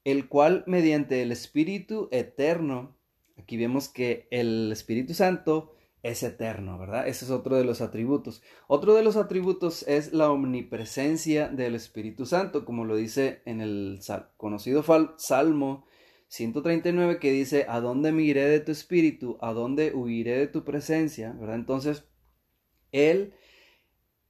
el 0.03 0.27
cual 0.29 0.63
mediante 0.67 1.21
el 1.21 1.31
Espíritu 1.31 2.09
eterno, 2.11 2.95
aquí 3.37 3.57
vemos 3.57 3.89
que 3.89 4.27
el 4.31 4.71
Espíritu 4.71 5.13
Santo 5.13 5.73
es 6.03 6.21
eterno, 6.21 6.77
¿verdad? 6.77 7.07
Ese 7.07 7.25
es 7.25 7.31
otro 7.31 7.55
de 7.55 7.63
los 7.63 7.81
atributos. 7.81 8.43
Otro 8.67 8.93
de 8.93 9.03
los 9.03 9.15
atributos 9.15 9.83
es 9.87 10.13
la 10.13 10.29
omnipresencia 10.29 11.47
del 11.47 11.75
Espíritu 11.75 12.25
Santo, 12.25 12.65
como 12.65 12.85
lo 12.85 12.97
dice 12.97 13.41
en 13.45 13.61
el 13.61 13.99
conocido 14.37 14.83
Salmo 15.17 15.85
139 16.33 17.19
que 17.19 17.31
dice, 17.31 17.67
¿a 17.69 17.79
dónde 17.79 18.11
me 18.11 18.23
iré 18.23 18.45
de 18.49 18.59
tu 18.59 18.71
espíritu? 18.71 19.37
¿A 19.39 19.53
dónde 19.53 19.93
huiré 19.93 20.39
de 20.39 20.47
tu 20.47 20.63
presencia? 20.63 21.31
¿Verdad? 21.33 21.57
Entonces, 21.57 22.05
Él 22.91 23.35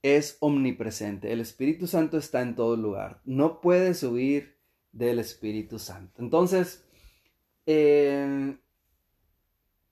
es 0.01 0.35
omnipresente. 0.41 1.31
El 1.31 1.39
Espíritu 1.39 1.87
Santo 1.87 2.17
está 2.17 2.41
en 2.41 2.55
todo 2.57 2.75
lugar. 2.75 3.21
No 3.23 3.61
puedes 3.61 4.03
huir 4.03 4.57
del 4.91 5.17
Espíritu 5.17 5.79
Santo. 5.79 6.21
Entonces, 6.21 6.83
eh, 7.67 8.57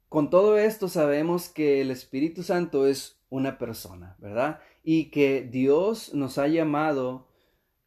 con 0.10 0.30
todo 0.30 0.58
esto 0.58 0.90
sabemos 0.90 1.48
que 1.48 1.80
el 1.80 1.92
Espíritu 1.92 2.44
Santo 2.44 2.88
es 2.88 3.22
una 3.30 3.58
persona, 3.58 4.18
¿verdad? 4.20 4.60
Y 4.84 5.12
que 5.12 5.48
Dios 5.50 6.14
nos 6.14 6.38
ha 6.38 6.50
llamado, 6.50 7.30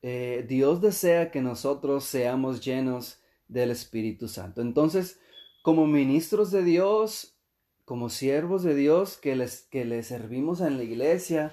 eh, 0.01 0.47
Dios 0.49 0.81
desea 0.81 1.31
que 1.31 1.43
nosotros 1.43 2.05
seamos 2.05 2.65
llenos 2.65 3.21
del 3.49 3.71
Espíritu 3.71 4.29
Santo. 4.29 4.63
Entonces, 4.63 5.21
como 5.63 5.87
ministros 5.87 6.51
de 6.51 6.63
Dios, 6.63 7.39
como 7.85 8.09
siervos 8.09 8.63
de 8.63 8.75
Dios 8.75 9.17
que 9.17 9.37
les, 9.37 9.63
que 9.71 10.03
servimos 10.03 10.61
en 10.61 10.77
la 10.77 10.85
iglesia, 10.85 11.53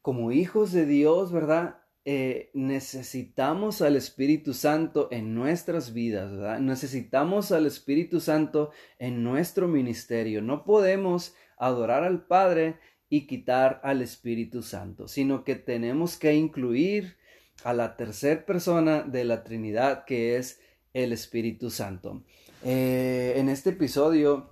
como 0.00 0.32
hijos 0.32 0.72
de 0.72 0.86
Dios, 0.86 1.32
¿verdad? 1.32 1.78
Eh, 2.04 2.50
necesitamos 2.54 3.80
al 3.80 3.94
Espíritu 3.94 4.54
Santo 4.54 5.06
en 5.12 5.34
nuestras 5.34 5.92
vidas, 5.92 6.32
¿verdad? 6.32 6.58
Necesitamos 6.58 7.52
al 7.52 7.66
Espíritu 7.66 8.20
Santo 8.20 8.72
en 8.98 9.22
nuestro 9.22 9.68
ministerio. 9.68 10.42
No 10.42 10.64
podemos 10.64 11.34
adorar 11.56 12.02
al 12.02 12.26
Padre 12.26 12.80
y 13.08 13.28
quitar 13.28 13.80
al 13.84 14.02
Espíritu 14.02 14.62
Santo, 14.62 15.06
sino 15.06 15.44
que 15.44 15.54
tenemos 15.54 16.16
que 16.16 16.34
incluir 16.34 17.16
a 17.62 17.72
la 17.72 17.96
tercera 17.96 18.44
persona 18.44 19.02
de 19.02 19.24
la 19.24 19.44
Trinidad, 19.44 20.04
que 20.04 20.36
es 20.36 20.60
el 20.92 21.12
Espíritu 21.12 21.70
Santo. 21.70 22.22
Eh, 22.64 23.34
en 23.36 23.48
este 23.48 23.70
episodio 23.70 24.50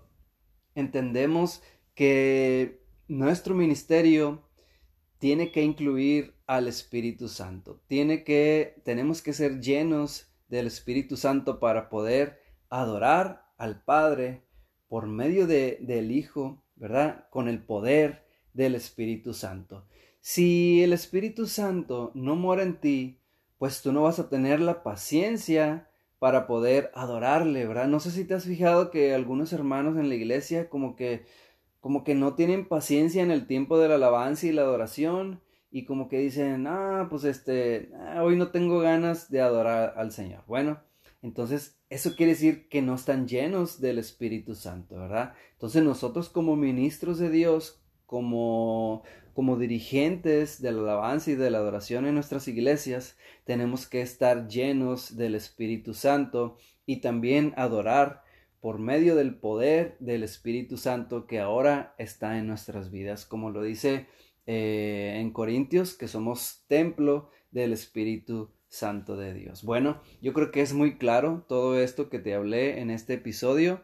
entendemos 0.74 1.62
que 1.94 2.82
nuestro 3.08 3.54
ministerio 3.54 4.48
tiene 5.18 5.52
que 5.52 5.62
incluir 5.62 6.34
al 6.46 6.66
Espíritu 6.66 7.28
Santo. 7.28 7.82
Tiene 7.86 8.24
que, 8.24 8.80
tenemos 8.84 9.22
que 9.22 9.32
ser 9.32 9.60
llenos 9.60 10.26
del 10.48 10.66
Espíritu 10.66 11.16
Santo 11.16 11.60
para 11.60 11.90
poder 11.90 12.40
adorar 12.70 13.44
al 13.58 13.84
Padre 13.84 14.42
por 14.88 15.06
medio 15.06 15.46
de, 15.46 15.78
del 15.82 16.10
Hijo, 16.10 16.64
¿verdad? 16.74 17.28
Con 17.30 17.48
el 17.48 17.62
poder 17.62 18.24
del 18.54 18.74
Espíritu 18.74 19.34
Santo. 19.34 19.86
Si 20.20 20.82
el 20.82 20.92
Espíritu 20.92 21.46
Santo 21.46 22.10
no 22.14 22.34
mora 22.34 22.62
en 22.62 22.80
ti, 22.80 23.20
pues 23.58 23.82
tú 23.82 23.92
no 23.92 24.02
vas 24.02 24.18
a 24.18 24.28
tener 24.28 24.60
la 24.60 24.82
paciencia 24.82 25.89
para 26.20 26.46
poder 26.46 26.92
adorarle, 26.94 27.66
¿verdad? 27.66 27.88
No 27.88 27.98
sé 27.98 28.12
si 28.12 28.24
te 28.24 28.34
has 28.34 28.44
fijado 28.44 28.90
que 28.92 29.14
algunos 29.14 29.52
hermanos 29.52 29.96
en 29.98 30.08
la 30.10 30.14
iglesia 30.14 30.68
como 30.68 30.94
que 30.94 31.24
como 31.80 32.04
que 32.04 32.14
no 32.14 32.34
tienen 32.34 32.68
paciencia 32.68 33.22
en 33.22 33.30
el 33.30 33.46
tiempo 33.46 33.78
de 33.78 33.88
la 33.88 33.94
alabanza 33.96 34.46
y 34.46 34.52
la 34.52 34.62
adoración 34.62 35.40
y 35.70 35.86
como 35.86 36.08
que 36.08 36.18
dicen, 36.18 36.66
"Ah, 36.68 37.06
pues 37.10 37.24
este, 37.24 37.90
ah, 37.98 38.22
hoy 38.22 38.36
no 38.36 38.50
tengo 38.50 38.80
ganas 38.80 39.30
de 39.30 39.40
adorar 39.40 39.94
al 39.96 40.12
Señor." 40.12 40.44
Bueno, 40.46 40.80
entonces 41.22 41.80
eso 41.88 42.14
quiere 42.16 42.32
decir 42.32 42.68
que 42.68 42.82
no 42.82 42.94
están 42.96 43.26
llenos 43.26 43.80
del 43.80 43.98
Espíritu 43.98 44.54
Santo, 44.54 44.96
¿verdad? 44.96 45.32
Entonces 45.52 45.82
nosotros 45.82 46.28
como 46.28 46.54
ministros 46.54 47.18
de 47.18 47.30
Dios, 47.30 47.80
como 48.10 49.04
como 49.34 49.56
dirigentes 49.56 50.60
de 50.60 50.72
la 50.72 50.80
alabanza 50.80 51.30
y 51.30 51.36
de 51.36 51.48
la 51.48 51.58
adoración 51.58 52.04
en 52.04 52.14
nuestras 52.14 52.48
iglesias, 52.48 53.16
tenemos 53.44 53.86
que 53.86 54.02
estar 54.02 54.48
llenos 54.48 55.16
del 55.16 55.36
Espíritu 55.36 55.94
Santo 55.94 56.56
y 56.84 56.96
también 56.96 57.54
adorar 57.56 58.22
por 58.60 58.80
medio 58.80 59.14
del 59.14 59.36
poder 59.36 59.96
del 60.00 60.24
Espíritu 60.24 60.76
Santo 60.76 61.28
que 61.28 61.38
ahora 61.38 61.94
está 61.96 62.38
en 62.38 62.48
nuestras 62.48 62.90
vidas, 62.90 63.24
como 63.24 63.50
lo 63.50 63.62
dice 63.62 64.08
eh, 64.46 65.14
en 65.20 65.30
Corintios, 65.30 65.94
que 65.94 66.08
somos 66.08 66.64
templo 66.66 67.30
del 67.52 67.72
Espíritu 67.72 68.50
Santo 68.66 69.16
de 69.16 69.32
Dios. 69.32 69.62
Bueno, 69.62 70.02
yo 70.20 70.32
creo 70.32 70.50
que 70.50 70.60
es 70.60 70.74
muy 70.74 70.98
claro 70.98 71.46
todo 71.48 71.80
esto 71.80 72.10
que 72.10 72.18
te 72.18 72.34
hablé 72.34 72.80
en 72.80 72.90
este 72.90 73.14
episodio. 73.14 73.80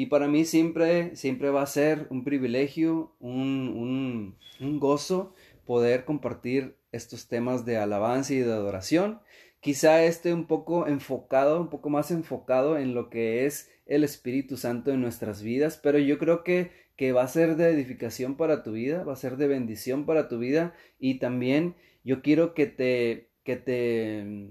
Y 0.00 0.06
para 0.06 0.28
mí 0.28 0.46
siempre, 0.46 1.14
siempre 1.14 1.50
va 1.50 1.60
a 1.60 1.66
ser 1.66 2.06
un 2.08 2.24
privilegio, 2.24 3.14
un, 3.20 4.34
gozo 4.78 5.34
poder 5.66 6.06
compartir 6.06 6.74
estos 6.90 7.28
temas 7.28 7.66
de 7.66 7.76
alabanza 7.76 8.32
y 8.32 8.38
de 8.38 8.50
adoración. 8.50 9.20
Quizá 9.60 10.02
esté 10.04 10.32
un 10.32 10.46
poco 10.46 10.86
enfocado, 10.86 11.60
un 11.60 11.68
poco 11.68 11.90
más 11.90 12.10
enfocado 12.12 12.78
en 12.78 12.94
lo 12.94 13.10
que 13.10 13.44
es 13.44 13.70
el 13.84 14.02
Espíritu 14.02 14.56
Santo 14.56 14.90
en 14.90 15.02
nuestras 15.02 15.42
vidas, 15.42 15.78
pero 15.82 15.98
yo 15.98 16.18
creo 16.18 16.44
que, 16.44 16.70
que 16.96 17.12
va 17.12 17.24
a 17.24 17.28
ser 17.28 17.56
de 17.56 17.68
edificación 17.68 18.38
para 18.38 18.62
tu 18.62 18.72
vida, 18.72 19.04
va 19.04 19.12
a 19.12 19.16
ser 19.16 19.36
de 19.36 19.48
bendición 19.48 20.06
para 20.06 20.28
tu 20.28 20.38
vida 20.38 20.72
y 20.98 21.18
también 21.18 21.74
yo 22.04 22.22
quiero 22.22 22.54
que 22.54 22.64
te, 22.64 23.28
que 23.44 23.56
te, 23.56 24.48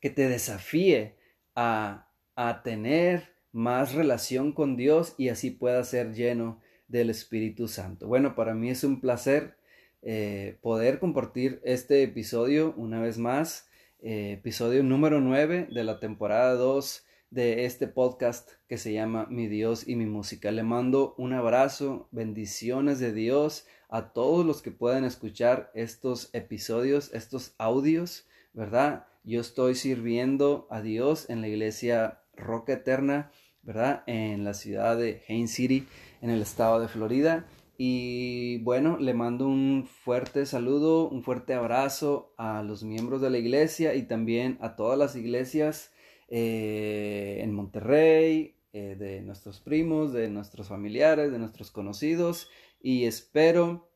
que 0.00 0.10
te 0.10 0.28
desafíe 0.28 1.14
a, 1.54 2.10
a 2.34 2.64
tener 2.64 3.35
más 3.56 3.94
relación 3.94 4.52
con 4.52 4.76
Dios 4.76 5.14
y 5.16 5.30
así 5.30 5.50
pueda 5.50 5.82
ser 5.82 6.12
lleno 6.12 6.60
del 6.88 7.08
Espíritu 7.08 7.68
Santo. 7.68 8.06
Bueno, 8.06 8.34
para 8.34 8.52
mí 8.52 8.68
es 8.68 8.84
un 8.84 9.00
placer 9.00 9.56
eh, 10.02 10.58
poder 10.60 10.98
compartir 10.98 11.62
este 11.64 12.02
episodio 12.02 12.74
una 12.76 13.00
vez 13.00 13.16
más, 13.16 13.70
eh, 14.00 14.32
episodio 14.32 14.82
número 14.82 15.22
9 15.22 15.68
de 15.72 15.84
la 15.84 15.98
temporada 16.00 16.52
2 16.52 17.06
de 17.30 17.64
este 17.64 17.88
podcast 17.88 18.50
que 18.68 18.76
se 18.76 18.92
llama 18.92 19.26
Mi 19.30 19.48
Dios 19.48 19.88
y 19.88 19.96
mi 19.96 20.04
música. 20.04 20.50
Le 20.50 20.62
mando 20.62 21.14
un 21.16 21.32
abrazo, 21.32 22.08
bendiciones 22.12 23.00
de 23.00 23.14
Dios 23.14 23.66
a 23.88 24.12
todos 24.12 24.44
los 24.44 24.60
que 24.60 24.70
puedan 24.70 25.06
escuchar 25.06 25.70
estos 25.74 26.28
episodios, 26.34 27.10
estos 27.14 27.54
audios, 27.56 28.28
¿verdad? 28.52 29.06
Yo 29.24 29.40
estoy 29.40 29.76
sirviendo 29.76 30.66
a 30.68 30.82
Dios 30.82 31.30
en 31.30 31.40
la 31.40 31.48
iglesia 31.48 32.20
Roca 32.36 32.74
Eterna, 32.74 33.32
¿verdad? 33.66 34.04
En 34.06 34.44
la 34.44 34.54
ciudad 34.54 34.96
de 34.96 35.22
Haines 35.28 35.50
City, 35.50 35.86
en 36.22 36.30
el 36.30 36.40
estado 36.40 36.80
de 36.80 36.88
Florida. 36.88 37.46
Y 37.76 38.58
bueno, 38.58 38.96
le 38.98 39.12
mando 39.12 39.46
un 39.46 39.86
fuerte 39.86 40.46
saludo, 40.46 41.08
un 41.08 41.22
fuerte 41.22 41.52
abrazo 41.52 42.32
a 42.38 42.62
los 42.62 42.84
miembros 42.84 43.20
de 43.20 43.28
la 43.28 43.38
iglesia 43.38 43.94
y 43.94 44.04
también 44.04 44.56
a 44.62 44.76
todas 44.76 44.98
las 44.98 45.14
iglesias 45.14 45.92
eh, 46.28 47.40
en 47.42 47.52
Monterrey, 47.52 48.56
eh, 48.72 48.96
de 48.98 49.20
nuestros 49.20 49.60
primos, 49.60 50.12
de 50.12 50.30
nuestros 50.30 50.68
familiares, 50.68 51.32
de 51.32 51.38
nuestros 51.38 51.70
conocidos. 51.70 52.48
Y 52.80 53.04
espero 53.04 53.90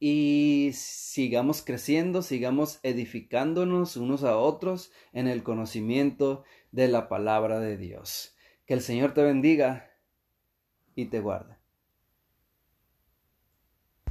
y 0.00 0.70
sigamos 0.74 1.62
creciendo, 1.62 2.22
sigamos 2.22 2.78
edificándonos 2.84 3.96
unos 3.96 4.22
a 4.24 4.38
otros 4.38 4.92
en 5.12 5.26
el 5.26 5.42
conocimiento 5.42 6.44
de 6.70 6.88
la 6.88 7.08
palabra 7.08 7.58
de 7.60 7.76
Dios. 7.76 8.36
Que 8.68 8.74
el 8.74 8.82
Señor 8.82 9.14
te 9.14 9.22
bendiga 9.22 9.90
y 10.94 11.06
te 11.06 11.20
guarde. 11.20 11.57